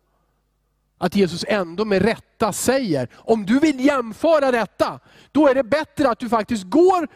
[0.97, 4.99] Att Jesus ändå med rätta säger, om du vill jämföra detta,
[5.31, 7.07] då är det bättre att du faktiskt går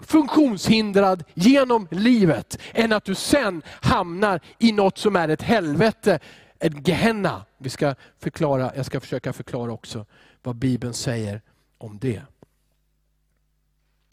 [0.00, 6.18] funktionshindrad genom livet, än att du sen hamnar i något som är ett helvete
[6.58, 7.44] en Gehenna.
[7.62, 10.06] Vi ska förklara, jag ska försöka förklara också
[10.42, 11.42] vad Bibeln säger
[11.78, 12.22] om det.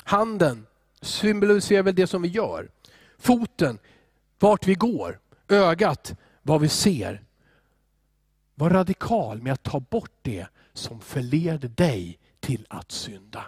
[0.04, 0.68] Handen
[1.02, 2.72] symboliserar väl det som vi gör.
[3.18, 3.80] Foten,
[4.40, 5.20] vart vi går.
[5.48, 7.24] Ögat, vad vi ser.
[8.56, 13.44] Var radikal med att ta bort det som förleder dig till att synda.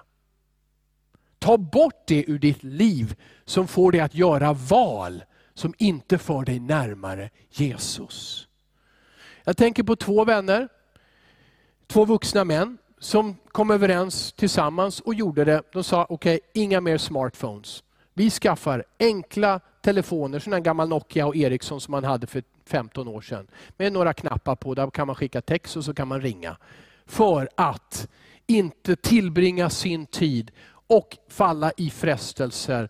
[1.40, 6.46] Ta bort det ur ditt liv som får dig att göra val som inte för
[6.46, 8.49] dig närmare Jesus.
[9.50, 10.70] Jag tänker på två vänner,
[11.88, 15.62] två vuxna män som kom överens tillsammans och gjorde det.
[15.74, 17.84] De sa, okej, okay, inga mer smartphones.
[18.14, 23.22] Vi skaffar enkla telefoner, sådana gammal Nokia och Ericsson som man hade för 15 år
[23.22, 23.48] sedan.
[23.78, 26.58] Med några knappar på, där kan man skicka text och så kan man ringa.
[27.06, 28.08] För att
[28.48, 30.52] inte tillbringa sin tid
[30.88, 32.90] och falla i frestelser.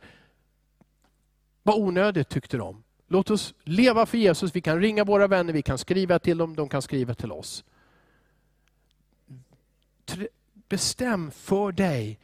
[1.63, 2.83] Vad onödigt tyckte de.
[3.11, 4.55] Låt oss leva för Jesus.
[4.55, 7.63] Vi kan ringa våra vänner, vi kan skriva till dem, de kan skriva till oss.
[10.69, 12.19] Bestäm för dig,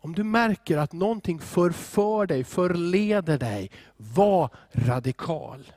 [0.00, 5.72] om du märker att någonting förför dig, förleder dig, var radikal.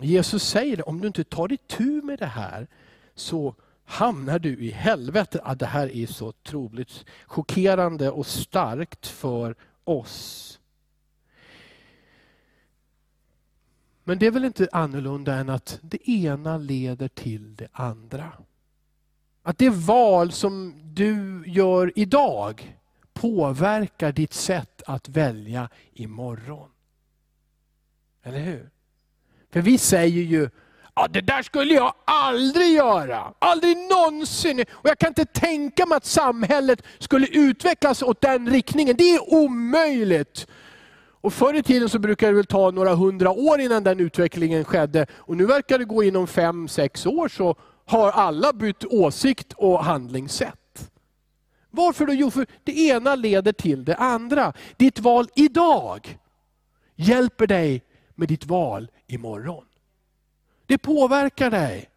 [0.00, 2.66] Jesus säger det, om du inte tar itu med det här,
[3.14, 5.58] så hamnar du i helvetet.
[5.58, 10.59] Det här är så otroligt chockerande och starkt för oss.
[14.10, 18.32] Men det är väl inte annorlunda än att det ena leder till det andra.
[19.42, 22.76] Att det val som du gör idag
[23.12, 26.68] påverkar ditt sätt att välja imorgon.
[28.22, 28.70] Eller hur?
[29.52, 30.50] För vi säger ju,
[30.94, 33.34] ja, det där skulle jag aldrig göra.
[33.38, 34.64] Aldrig någonsin.
[34.70, 38.96] Och jag kan inte tänka mig att samhället skulle utvecklas åt den riktningen.
[38.96, 40.46] Det är omöjligt.
[41.20, 44.64] Och förr i tiden så brukade det väl ta några hundra år innan den utvecklingen
[44.64, 45.06] skedde.
[45.12, 47.56] Och nu verkar det gå inom fem, sex år så
[47.86, 50.90] har alla bytt åsikt och handlingssätt.
[51.70, 52.12] Varför då?
[52.12, 54.52] Jo, för det ena leder till det andra.
[54.76, 56.18] Ditt val idag
[56.96, 57.82] hjälper dig
[58.14, 59.64] med ditt val imorgon.
[60.66, 61.90] Det påverkar dig.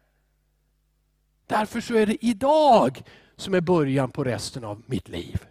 [1.46, 3.02] Därför så är det idag
[3.36, 5.46] som är början på resten av mitt liv.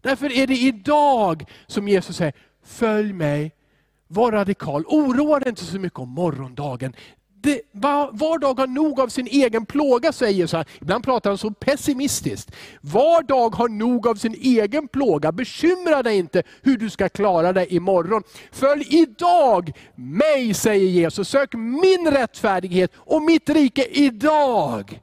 [0.00, 2.34] Därför är det idag som Jesus säger,
[2.66, 3.52] följ mig,
[4.08, 6.94] var radikal, oroa dig inte så mycket om morgondagen.
[7.40, 10.66] Det, var, var dag har nog av sin egen plåga, säger Jesus.
[10.80, 12.54] Ibland pratar han så pessimistiskt.
[12.80, 15.32] Var dag har nog av sin egen plåga.
[15.32, 18.22] Bekymra dig inte hur du ska klara dig imorgon.
[18.52, 21.28] Följ idag mig, säger Jesus.
[21.28, 25.00] Sök min rättfärdighet och mitt rike idag.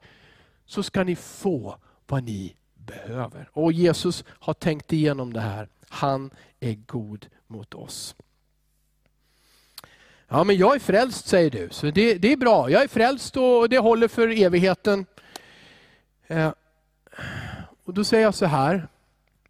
[0.66, 1.76] Så ska ni få
[2.08, 3.50] vad ni behöver.
[3.54, 5.68] Och Jesus har tänkt igenom det här.
[5.90, 8.16] Han är god mot oss.
[10.28, 12.70] Ja, men jag är frälst säger du, så det, det är bra.
[12.70, 15.06] Jag är frälst och det håller för evigheten.
[16.28, 16.52] Eh,
[17.84, 18.88] och Då säger jag så här,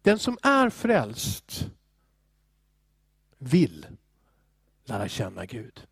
[0.02, 1.66] den som är frälst
[3.38, 3.86] vill
[4.84, 5.86] lära känna Gud.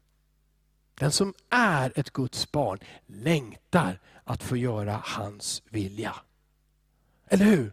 [0.95, 6.15] Den som är ett Guds barn längtar att få göra hans vilja.
[7.27, 7.73] Eller hur?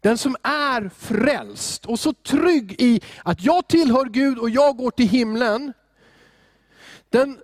[0.00, 4.90] Den som är frälst och så trygg i att jag tillhör Gud och jag går
[4.90, 5.72] till himlen.
[7.08, 7.40] Den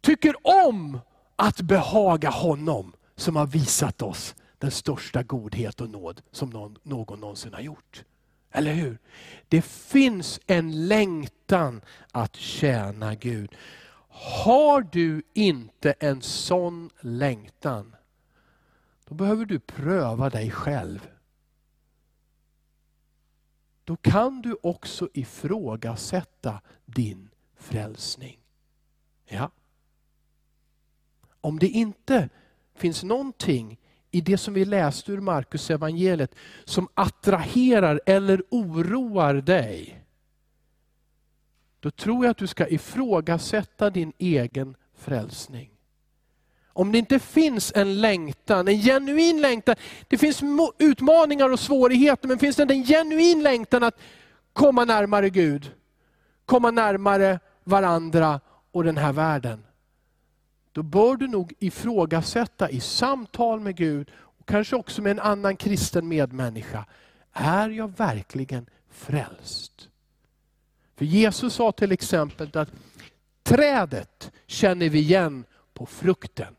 [0.00, 0.34] tycker
[0.66, 1.00] om
[1.36, 7.20] att behaga honom som har visat oss den största godhet och nåd som någon, någon
[7.20, 8.04] någonsin har gjort.
[8.50, 8.98] Eller hur?
[9.48, 11.80] Det finns en längtan
[12.12, 13.54] att tjäna Gud.
[14.44, 17.96] Har du inte en sån längtan,
[19.08, 21.08] då behöver du pröva dig själv
[23.84, 28.38] då kan du också ifrågasätta din frälsning.
[29.26, 29.50] Ja.
[31.40, 32.28] Om det inte
[32.74, 33.78] finns någonting
[34.10, 40.04] i det som vi läste ur Markus evangeliet som attraherar eller oroar dig.
[41.80, 45.73] Då tror jag att du ska ifrågasätta din egen frälsning.
[46.76, 49.74] Om det inte finns en längtan, en genuin längtan.
[50.08, 50.42] Det finns
[50.78, 53.98] utmaningar och svårigheter, men finns det inte en genuin längtan att
[54.52, 55.72] komma närmare Gud,
[56.46, 58.40] komma närmare varandra
[58.72, 59.64] och den här världen.
[60.72, 64.10] Då bör du nog ifrågasätta i samtal med Gud,
[64.44, 66.86] och kanske också med en annan kristen medmänniska.
[67.32, 69.88] Är jag verkligen frälst?
[70.96, 72.68] För Jesus sa till exempel att
[73.42, 76.54] trädet känner vi igen på frukten.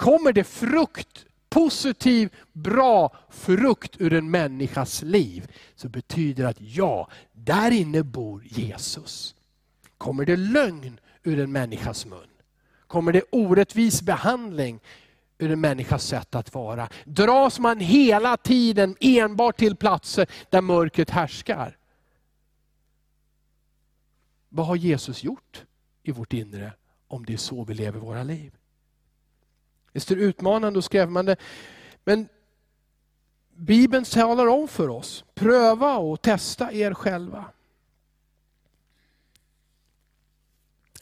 [0.00, 7.08] Kommer det frukt, positiv, bra frukt ur en människas liv, så betyder det att ja,
[7.32, 9.34] där inne bor Jesus.
[9.98, 12.28] Kommer det lögn ur en människas mun?
[12.86, 14.80] Kommer det orättvis behandling
[15.38, 16.88] ur en människas sätt att vara?
[17.04, 21.76] Dras man hela tiden enbart till platser där mörkret härskar?
[24.48, 25.64] Vad har Jesus gjort
[26.02, 26.72] i vårt inre
[27.08, 28.52] om det är så vi lever våra liv?
[29.92, 31.36] Visst är det utmanande och skrämmande.
[32.04, 32.28] Men
[33.54, 37.44] Bibeln talar om för oss, pröva och testa er själva.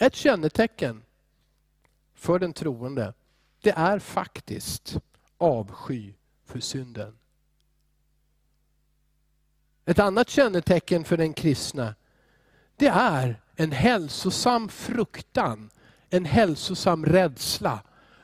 [0.01, 1.03] Ett kännetecken
[2.14, 3.14] för den troende,
[3.61, 4.97] det är faktiskt
[5.39, 6.12] avsky
[6.45, 7.18] för synden.
[9.84, 11.95] Ett annat kännetecken för den kristna,
[12.76, 15.70] det är en hälsosam fruktan,
[16.11, 17.80] en hälsosam rädsla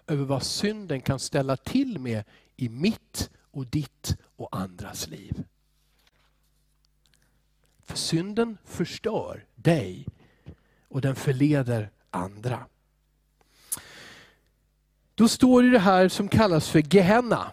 [0.06, 2.24] över vad synden kan ställa till med
[2.56, 5.44] i mitt och ditt och andras liv.
[7.82, 10.06] För synden förstör dig
[10.88, 12.66] och den förleder andra.
[15.14, 17.52] Då står det här som kallas för Gehenna.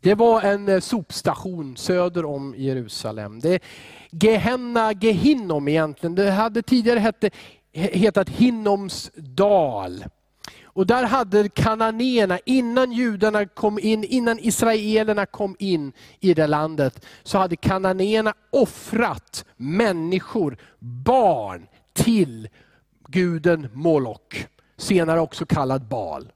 [0.00, 3.40] Det var en eh, sopstation söder om Jerusalem.
[3.40, 3.62] Det
[4.10, 6.14] Gehenna Gehinnom egentligen.
[6.14, 7.30] Det hade tidigare hette,
[7.72, 10.04] hetat Hinnoms dal.
[10.80, 17.06] Och där hade kananéerna, innan judarna kom in, innan israelerna kom in i det landet,
[17.22, 22.48] så hade kananéerna offrat människor, barn, till
[23.08, 24.46] guden Molok.
[24.76, 26.32] Senare också kallad Baal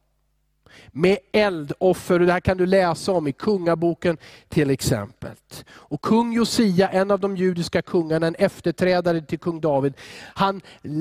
[0.97, 2.19] med eldoffer.
[2.19, 4.17] Det här kan du läsa om i Kungaboken
[4.49, 5.31] till exempel.
[5.73, 9.95] Och Kung Josia, en av de judiska kungarna, en efterträdare till kung David,
[10.35, 10.61] han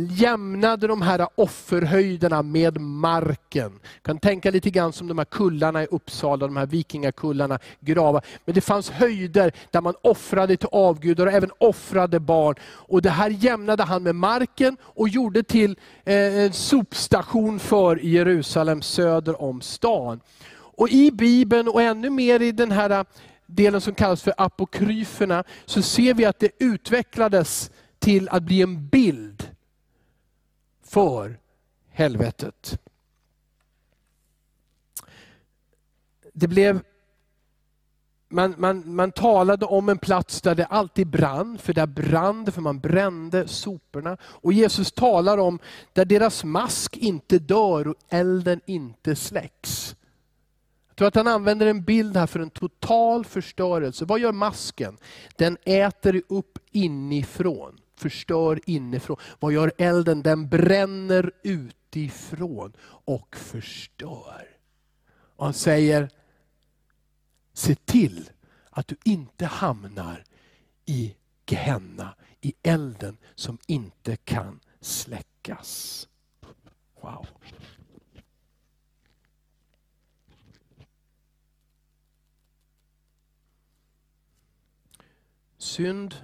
[0.10, 3.72] jämnade de här offerhöjderna med marken.
[3.72, 8.26] Du kan tänka lite grann som de här kullarna i Uppsala, de här vikingakullarna, gravar.
[8.46, 12.56] Men det fanns höjder där man offrade till avgudar och även offrade barn.
[12.64, 18.82] Och Det här jämnade han med marken och gjorde till eh, en sopstation för Jerusalem
[18.82, 20.22] söder om stan.
[20.56, 23.06] Och I Bibeln och ännu mer i den här äh,
[23.46, 28.88] delen som kallas för apokryferna, så ser vi att det utvecklades till att bli en
[28.88, 29.50] bild
[30.84, 31.40] för
[31.90, 32.80] helvetet.
[36.34, 36.82] Det blev
[38.34, 42.52] man, man, man talade om en plats där det alltid brann, för där brann det,
[42.52, 44.18] för man brände soporna.
[44.24, 45.60] Och Jesus talar om
[45.94, 49.96] där deras mask inte dör och elden inte släcks.
[50.88, 54.06] Jag tror att han använder en bild här för en total förstörelse.
[54.06, 54.98] Vad gör masken?
[55.36, 59.18] Den äter upp inifrån, förstör inifrån.
[59.40, 60.22] Vad gör elden?
[60.22, 62.74] Den bränner utifrån
[63.06, 64.48] och förstör.
[65.36, 66.10] Och han säger,
[67.54, 68.30] Se till
[68.70, 70.24] att du inte hamnar
[70.86, 76.08] i Gehenna, i elden som inte kan släckas.
[77.02, 77.28] Wow.
[85.58, 86.16] Synd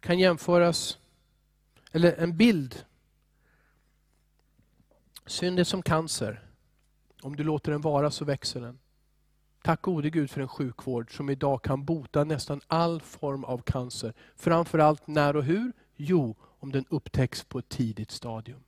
[0.00, 0.98] kan jämföras,
[1.92, 2.84] eller en bild.
[5.26, 6.46] Synd är som cancer.
[7.22, 8.78] Om du låter den vara så växer den.
[9.64, 14.14] Tack gode Gud för en sjukvård som idag kan bota nästan all form av cancer.
[14.36, 15.72] Framförallt när och hur?
[15.96, 18.60] Jo, om den upptäcks på ett tidigt stadium.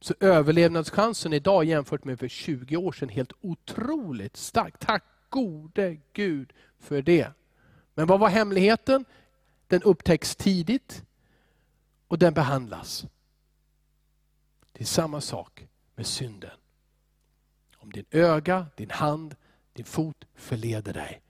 [0.00, 4.78] Så överlevnadschansen idag jämfört med för 20 år sedan helt otroligt stark.
[4.78, 7.32] Tack gode Gud för det.
[7.94, 9.04] Men vad var hemligheten?
[9.66, 11.04] Den upptäcks tidigt
[12.08, 13.06] och den behandlas.
[14.72, 16.56] Det är samma sak med synden.
[17.76, 19.36] Om din öga, din hand,
[19.72, 21.20] din fot förleder dig.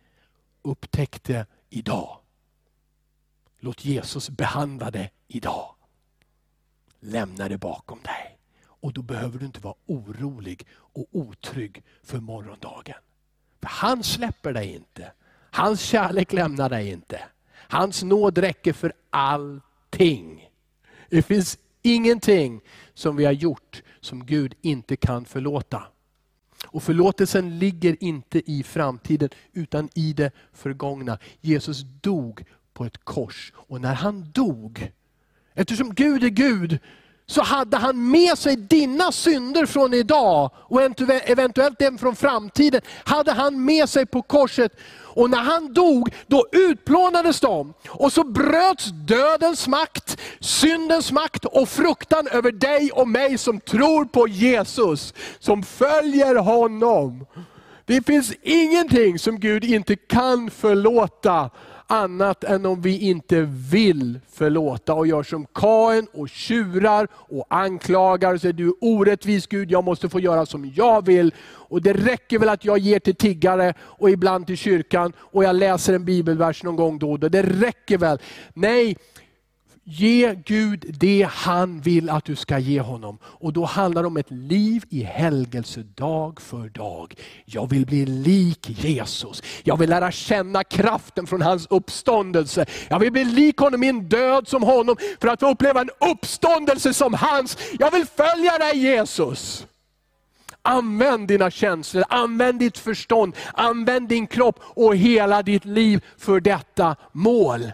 [0.62, 2.18] Upptäck det idag.
[3.58, 5.74] Låt Jesus behandla det idag.
[7.00, 8.38] Lämna det bakom dig.
[8.62, 12.96] Och då behöver du inte vara orolig och otrygg för morgondagen.
[13.60, 15.12] För han släpper dig inte.
[15.50, 17.22] Hans kärlek lämnar dig inte.
[17.52, 20.50] Hans nåd räcker för allting.
[21.08, 22.60] Det finns ingenting
[22.94, 25.82] som vi har gjort som Gud inte kan förlåta.
[26.66, 31.18] Och förlåtelsen ligger inte i framtiden utan i det förgångna.
[31.40, 34.92] Jesus dog på ett kors och när han dog,
[35.54, 36.78] eftersom Gud är Gud,
[37.30, 43.32] så hade han med sig dina synder från idag och eventuellt även från framtiden, hade
[43.32, 44.72] han med sig på korset.
[44.92, 47.74] Och när han dog, då utplånades de.
[47.88, 54.04] Och så bröts dödens makt, syndens makt och fruktan över dig och mig som tror
[54.04, 57.26] på Jesus, som följer honom.
[57.84, 61.50] Det finns ingenting som Gud inte kan förlåta
[61.90, 68.34] annat än om vi inte vill förlåta och gör som Kain och tjurar och anklagar
[68.34, 71.34] och säger du är orättvis Gud, jag måste få göra som jag vill.
[71.42, 75.56] Och Det räcker väl att jag ger till tiggare och ibland till kyrkan och jag
[75.56, 77.28] läser en bibelvers någon gång då och då.
[77.28, 78.18] Det räcker väl.
[78.54, 78.96] Nej,
[79.84, 83.18] Ge Gud det han vill att du ska ge honom.
[83.22, 87.14] Och då handlar det om ett liv i helgelse dag för dag.
[87.44, 89.42] Jag vill bli lik Jesus.
[89.62, 92.66] Jag vill lära känna kraften från hans uppståndelse.
[92.88, 95.90] Jag vill bli lik honom i en död som honom för att få uppleva en
[96.12, 97.58] uppståndelse som hans.
[97.78, 99.66] Jag vill följa dig Jesus.
[100.62, 106.96] Använd dina känslor, använd ditt förstånd, använd din kropp och hela ditt liv för detta
[107.12, 107.72] mål.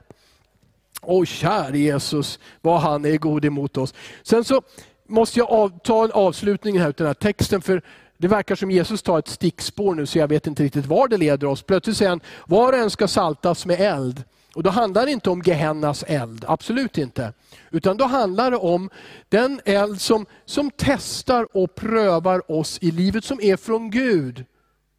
[1.07, 3.95] Åh käre Jesus, vad han är god emot oss.
[4.23, 4.63] Sen så
[5.09, 7.83] måste jag av, ta en avslutning här den här texten, för
[8.19, 11.17] det verkar som Jesus tar ett stickspår nu, så jag vet inte riktigt var det
[11.17, 11.63] leder oss.
[11.63, 14.25] Plötsligt säger han, var och en ska saltas med eld.
[14.55, 17.33] Och då handlar det inte om Gehennas eld, absolut inte.
[17.71, 18.91] Utan då handlar det om
[19.29, 24.45] den eld som, som testar och prövar oss i livet, som är från Gud.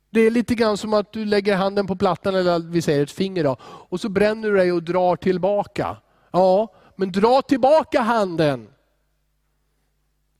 [0.09, 3.11] Det är lite grann som att du lägger handen på plattan, eller vi säger ett
[3.11, 5.97] finger, då, och så bränner du dig och drar tillbaka.
[6.31, 8.67] Ja, men dra tillbaka handen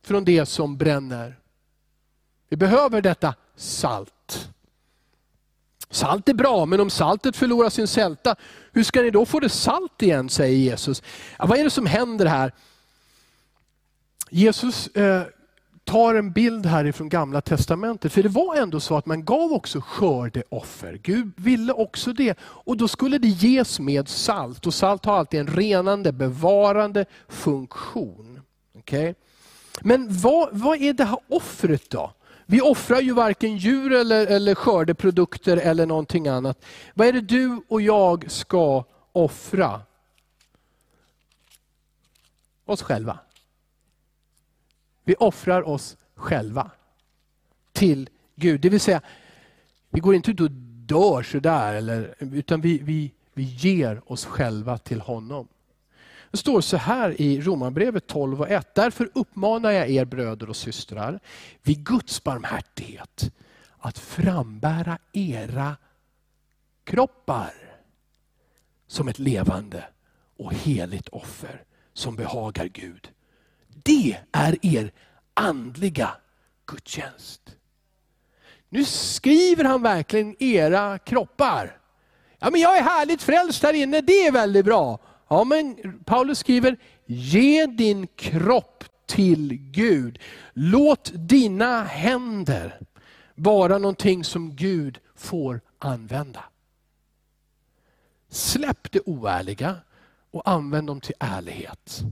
[0.04, 1.40] från det som bränner.
[2.50, 4.50] Vi behöver detta salt.
[5.90, 8.36] Salt är bra, men om saltet förlorar sin sälta,
[8.72, 11.04] hur ska ni då få det salt igen, säger Jesus.
[11.40, 12.54] Ja, vad är det som händer här?
[14.30, 15.24] Jesus eh,
[15.88, 18.14] tar en bild härifrån gamla testamentet.
[18.14, 21.00] För det var ändå så att man gav också skördeoffer.
[21.04, 22.38] Gud ville också det.
[22.42, 24.68] Och då skulle det ges med salt.
[24.68, 28.42] Och salt har alltid en renande, bevarande funktion.
[28.74, 29.14] Okay?
[29.82, 32.12] Men vad, vad är det här offret då?
[32.46, 36.66] Vi offrar ju varken djur eller, eller skördeprodukter eller någonting annat.
[36.94, 39.82] Vad är det du och jag ska offra?
[42.66, 43.20] Oss själva.
[45.08, 46.72] Vi offrar oss själva
[47.74, 48.62] till Gud.
[48.62, 49.02] Det vill säga,
[49.90, 54.78] vi går inte ut och dör sådär, eller, utan vi, vi, vi ger oss själva
[54.78, 55.48] till honom.
[56.32, 58.76] Det står så här i Romarbrevet 12 och 1.
[58.76, 61.20] Därför uppmanar jag er bröder och systrar
[61.64, 63.32] vid Guds barmhärtighet
[63.78, 65.78] att frambära era
[66.84, 67.54] kroppar
[68.88, 69.84] som ett levande
[70.38, 73.10] och heligt offer som behagar Gud.
[73.88, 74.92] Det är er
[75.34, 76.10] andliga
[76.66, 77.56] gudstjänst.
[78.70, 81.78] Nu skriver han verkligen era kroppar.
[82.40, 85.00] Ja, men jag är härligt frälst här inne, det är väldigt bra.
[85.28, 85.76] Ja, men
[86.06, 90.20] Paulus skriver, ge din kropp till Gud.
[90.54, 92.80] Låt dina händer
[93.36, 96.44] vara någonting som Gud får använda.
[98.30, 99.76] Släpp det oärliga
[100.32, 102.04] och använd dem till ärlighet.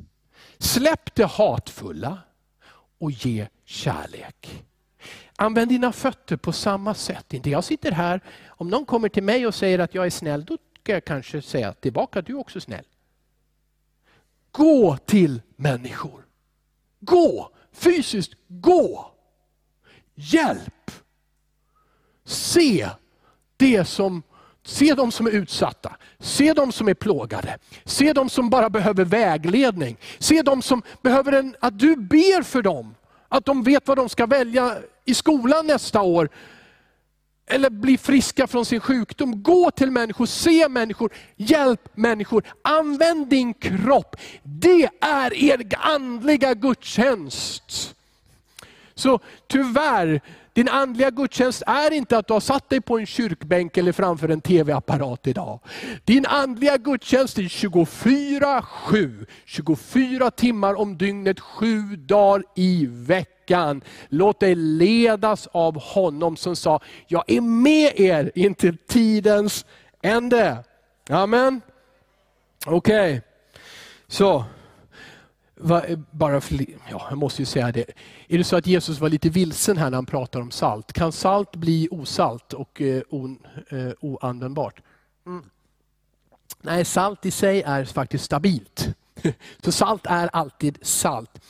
[0.59, 2.19] Släpp det hatfulla
[2.97, 4.63] och ge kärlek.
[5.35, 7.33] Använd dina fötter på samma sätt.
[7.33, 10.45] Inte jag sitter här, om någon kommer till mig och säger att jag är snäll,
[10.45, 12.85] då ska jag kanske säga tillbaka, du är också snäll.
[14.51, 16.25] Gå till människor.
[16.99, 19.11] Gå, fysiskt gå.
[20.15, 20.91] Hjälp.
[22.23, 22.89] Se
[23.57, 24.23] det som
[24.65, 29.05] Se de som är utsatta, se de som är plågade, se de som bara behöver
[29.05, 29.97] vägledning.
[30.19, 32.95] Se de som behöver en, att du ber för dem,
[33.29, 36.29] att de vet vad de ska välja i skolan nästa år
[37.47, 39.43] eller bli friska från sin sjukdom.
[39.43, 42.43] Gå till människor, se människor, hjälp människor.
[42.61, 44.15] Använd din kropp.
[44.43, 47.95] Det är er andliga gudstjänst.
[48.95, 50.21] Så tyvärr,
[50.55, 54.29] din andliga gudstjänst är inte att du har satt dig på en kyrkbänk eller framför
[54.29, 55.59] en tv-apparat idag.
[56.03, 63.81] Din andliga gudstjänst är 24-7, 24 timmar om dygnet, sju dagar i veckan.
[64.09, 69.65] Låt dig ledas av honom som sa, jag är med er intill tidens
[70.01, 70.57] ände.
[71.09, 71.61] Amen.
[72.65, 73.21] Okej, okay.
[74.07, 74.45] så
[76.11, 77.85] bara för, ja, jag måste ju säga det.
[78.27, 80.93] Är det så att Jesus var lite vilsen här när han pratar om salt?
[80.93, 83.39] Kan salt bli osalt och eh, on,
[83.69, 84.81] eh, oanvändbart?
[85.25, 85.43] Mm.
[86.61, 88.87] Nej, salt i sig är faktiskt stabilt.
[89.63, 91.41] Så salt är alltid salt.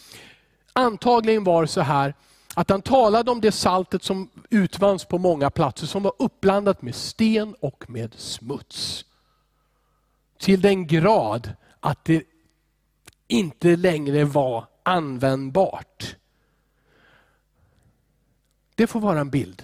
[0.73, 2.13] Antagligen var det så här
[2.55, 6.95] att han talade om det saltet som utvanns på många platser, som var uppblandat med
[6.95, 9.05] sten och med smuts.
[10.39, 12.23] Till den grad att det
[13.27, 16.15] inte längre var användbart.
[18.75, 19.63] Det får vara en bild.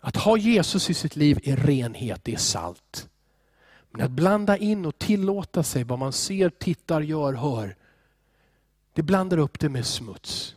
[0.00, 3.08] Att ha Jesus i sitt liv är renhet, det är salt.
[3.90, 7.76] Men att blanda in och tillåta sig vad man ser, tittar, gör, hör.
[8.92, 10.56] Det blandar upp det med smuts.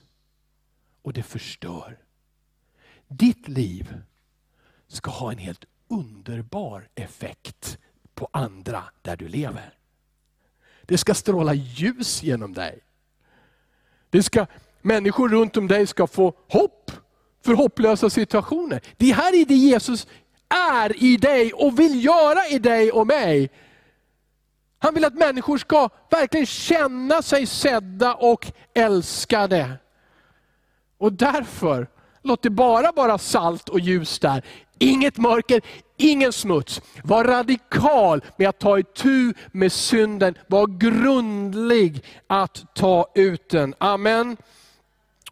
[1.01, 1.97] Och det förstör.
[3.07, 4.01] Ditt liv
[4.87, 7.77] ska ha en helt underbar effekt
[8.13, 9.73] på andra där du lever.
[10.85, 12.79] Det ska stråla ljus genom dig.
[14.09, 14.45] Det ska,
[14.81, 16.91] människor runt om dig ska få hopp
[17.45, 18.81] för hopplösa situationer.
[18.97, 20.07] Det här är det Jesus
[20.71, 23.49] är i dig och vill göra i dig och mig.
[24.79, 29.73] Han vill att människor ska verkligen känna sig sedda och älskade.
[30.97, 31.87] Och därför,
[32.21, 34.43] låt det bara vara salt och ljus där.
[34.79, 35.61] Inget mörker,
[35.97, 36.81] ingen smuts.
[37.03, 40.37] Var radikal med att ta itu med synden.
[40.47, 43.75] Var grundlig att ta ut den.
[43.77, 44.37] Amen.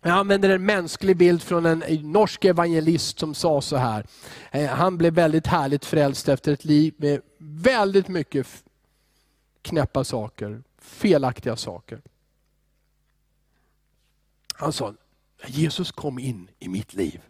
[0.04, 1.80] Jag använder en mänsklig bild från en
[2.12, 4.06] norsk evangelist som sa så här.
[4.52, 8.48] Eh, han blev väldigt härligt frälst efter ett liv med väldigt mycket
[9.62, 12.02] knäppa saker, felaktiga saker.
[14.54, 14.94] Han sa,
[15.46, 17.22] Jesus kom in i mitt liv,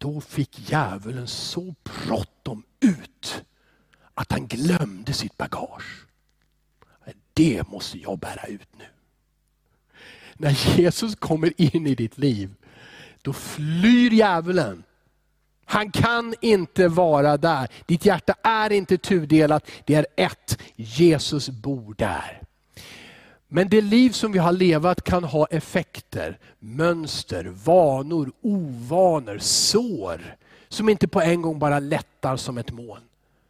[0.00, 3.44] då fick djävulen så bråttom ut
[4.14, 6.06] att han glömde sitt bagage.
[7.34, 8.84] Det måste jag bära ut nu.
[10.34, 12.54] När Jesus kommer in i ditt liv,
[13.22, 14.82] då flyr djävulen.
[15.64, 17.68] Han kan inte vara där.
[17.86, 20.58] Ditt hjärta är inte tudelat, det är ett.
[20.76, 22.39] Jesus bor där.
[23.52, 30.36] Men det liv som vi har levat kan ha effekter, mönster, vanor, ovanor, sår.
[30.68, 33.02] Som inte på en gång bara lättar som ett moln.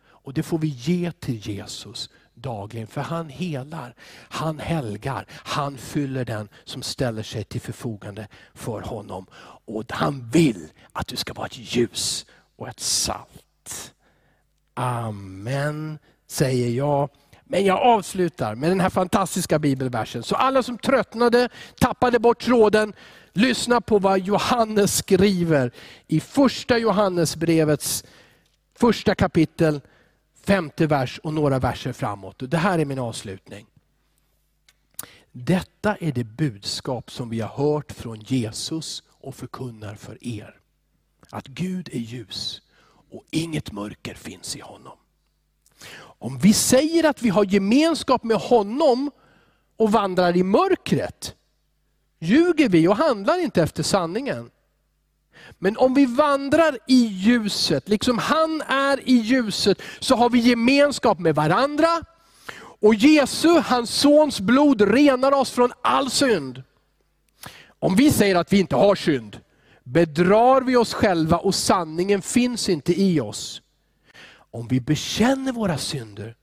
[0.03, 2.87] Och det får vi ge till Jesus dagligen.
[2.87, 3.95] För han helar,
[4.29, 9.27] han helgar, han fyller den som ställer sig till förfogande för honom.
[9.65, 12.27] Och han vill att du ska vara ett ljus
[12.57, 13.95] och ett salt.
[14.75, 17.09] Amen, säger jag.
[17.51, 20.23] Men jag avslutar med den här fantastiska bibelversen.
[20.23, 21.49] Så alla som tröttnade,
[21.81, 22.93] tappade bort tråden,
[23.33, 25.73] lyssna på vad Johannes skriver
[26.07, 28.05] i första Johannesbrevets
[28.75, 29.81] första kapitel,
[30.47, 32.37] femte vers och några verser framåt.
[32.39, 33.67] Det här är min avslutning.
[35.33, 40.57] Detta är det budskap som vi har hört från Jesus och förkunnar för er.
[41.31, 42.63] Att Gud är ljus
[43.11, 44.97] och inget mörker finns i honom.
[46.19, 49.11] Om vi säger att vi har gemenskap med honom
[49.77, 51.35] och vandrar i mörkret,
[52.21, 54.51] ljuger vi och handlar inte efter sanningen.
[55.59, 61.19] Men om vi vandrar i ljuset, liksom han är i ljuset, så har vi gemenskap
[61.19, 61.89] med varandra.
[62.81, 66.63] Och Jesu, hans sons blod, renar oss från all synd.
[67.79, 69.41] Om vi säger att vi inte har synd,
[69.85, 73.63] bedrar vi oss själva och sanningen finns inte i oss.
[74.51, 76.37] Om vi bekänner våra synder,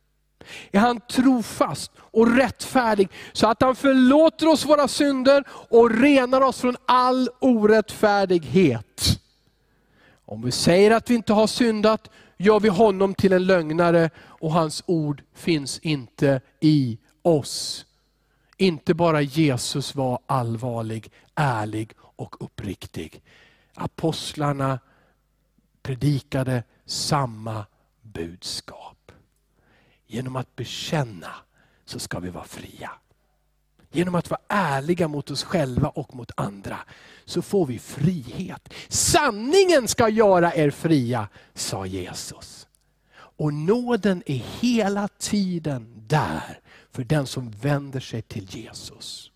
[0.71, 6.61] är han trofast och rättfärdig så att han förlåter oss våra synder och renar oss
[6.61, 9.21] från all orättfärdighet.
[10.25, 14.51] Om vi säger att vi inte har syndat gör vi honom till en lögnare och
[14.51, 17.85] hans ord finns inte i oss.
[18.57, 23.21] Inte bara Jesus var allvarlig, ärlig och uppriktig.
[23.73, 24.79] Apostlarna
[25.83, 27.65] predikade samma
[28.13, 29.11] budskap.
[30.07, 31.31] Genom att bekänna
[31.85, 32.91] så ska vi vara fria.
[33.91, 36.77] Genom att vara ärliga mot oss själva och mot andra
[37.25, 38.73] så får vi frihet.
[38.87, 42.67] Sanningen ska göra er fria, sa Jesus.
[43.17, 46.59] Och nåden är hela tiden där
[46.91, 49.31] för den som vänder sig till Jesus.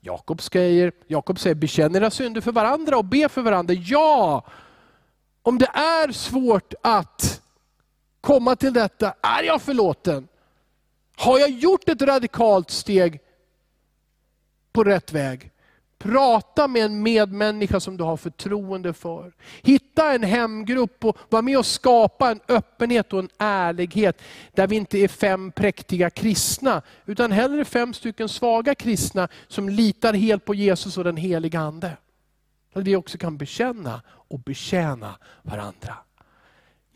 [0.00, 3.74] Jakob säger, Jakob säger bekänn era synder för varandra och be för varandra.
[3.74, 4.44] Ja,
[5.42, 7.42] om det är svårt att
[8.26, 10.28] komma till detta, är jag förlåten?
[11.16, 13.20] Har jag gjort ett radikalt steg
[14.72, 15.50] på rätt väg?
[15.98, 19.32] Prata med en medmänniska som du har förtroende för.
[19.62, 24.22] Hitta en hemgrupp och var med och skapa en öppenhet och en ärlighet
[24.52, 30.14] där vi inte är fem präktiga kristna, utan hellre fem stycken svaga kristna som litar
[30.14, 31.96] helt på Jesus och den heliga Ande.
[32.74, 35.96] Där vi också kan bekänna och betjäna varandra.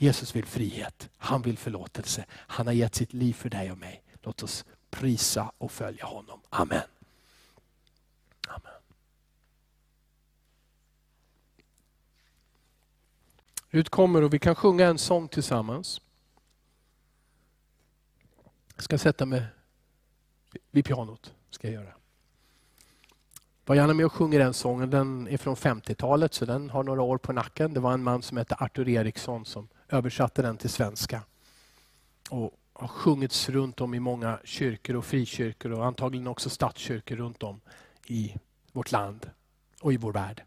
[0.02, 2.24] Jesus vill frihet, han vill förlåtelse.
[2.30, 4.02] Han har gett sitt liv för dig och mig.
[4.22, 6.40] Låt oss prisa och följa honom.
[6.50, 6.82] Amen.
[8.48, 8.72] Amen.
[13.68, 16.00] Rut kommer och vi kan sjunga en sång tillsammans.
[18.74, 19.44] Jag ska sätta mig
[20.70, 21.34] vid pianot.
[21.50, 21.94] Ska jag göra.
[23.64, 24.90] Var gärna med och sjunger den sången.
[24.90, 27.74] Den är från 50-talet så den har några år på nacken.
[27.74, 31.22] Det var en man som hette Artur Eriksson som översatte den till svenska.
[32.30, 37.42] Och har sjungits runt om i många kyrkor och frikyrkor och antagligen också statskyrkor runt
[37.42, 37.60] om
[38.06, 38.34] i
[38.72, 39.30] vårt land
[39.80, 40.42] och i vår värld.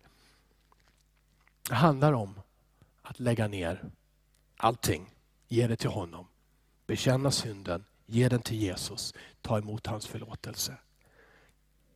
[1.70, 2.40] Det handlar om
[3.02, 3.84] att lägga ner
[4.58, 5.10] allting,
[5.48, 6.28] ge det till honom,
[6.88, 10.78] bekänna synden, ge den till Jesus, ta emot hans förlåtelse.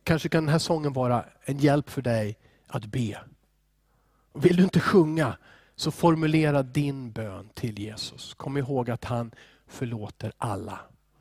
[0.02, 3.20] Kanske kan den här sången vara en hjälp för dig att be.
[4.32, 5.38] Vill du inte sjunga,
[5.78, 8.34] så formulera din bön till Jesus.
[8.34, 9.30] Kom ihåg att han
[9.66, 10.80] förlåter alla.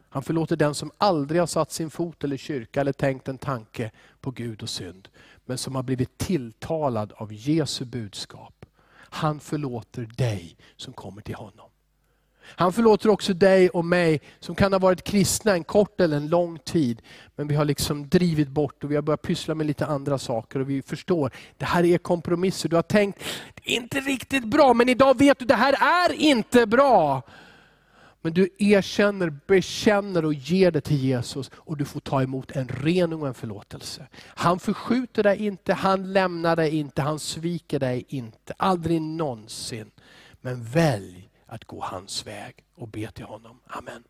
[0.10, 3.91] Han förlåter den som aldrig har satt sin fot eller kyrka eller tänkt en tanke
[4.22, 5.10] på Gud och synd.
[5.45, 8.66] Men som har blivit tilltalad av Jesu budskap.
[8.93, 11.70] Han förlåter dig som kommer till honom.
[12.50, 16.28] Han förlåter också dig och mig som kan ha varit kristna en kort eller en
[16.28, 17.02] lång tid.
[17.36, 20.60] Men vi har liksom drivit bort och vi har börjat pyssla med lite andra saker.
[20.60, 22.70] Och vi förstår, det här är kompromisser.
[22.70, 23.24] Du har tänkt,
[23.54, 27.24] det är inte riktigt bra, men idag vet du, det här är inte bra.
[28.22, 32.68] Men du erkänner, bekänner och ger det till Jesus och du får ta emot en
[32.68, 34.08] rening och en förlåtelse.
[34.26, 38.54] Han förskjuter dig inte, han lämnar dig inte, han sviker dig inte.
[38.58, 39.91] Aldrig någonsin.
[40.41, 43.60] Men välj att gå hans väg och be till honom.
[43.68, 44.04] Amen.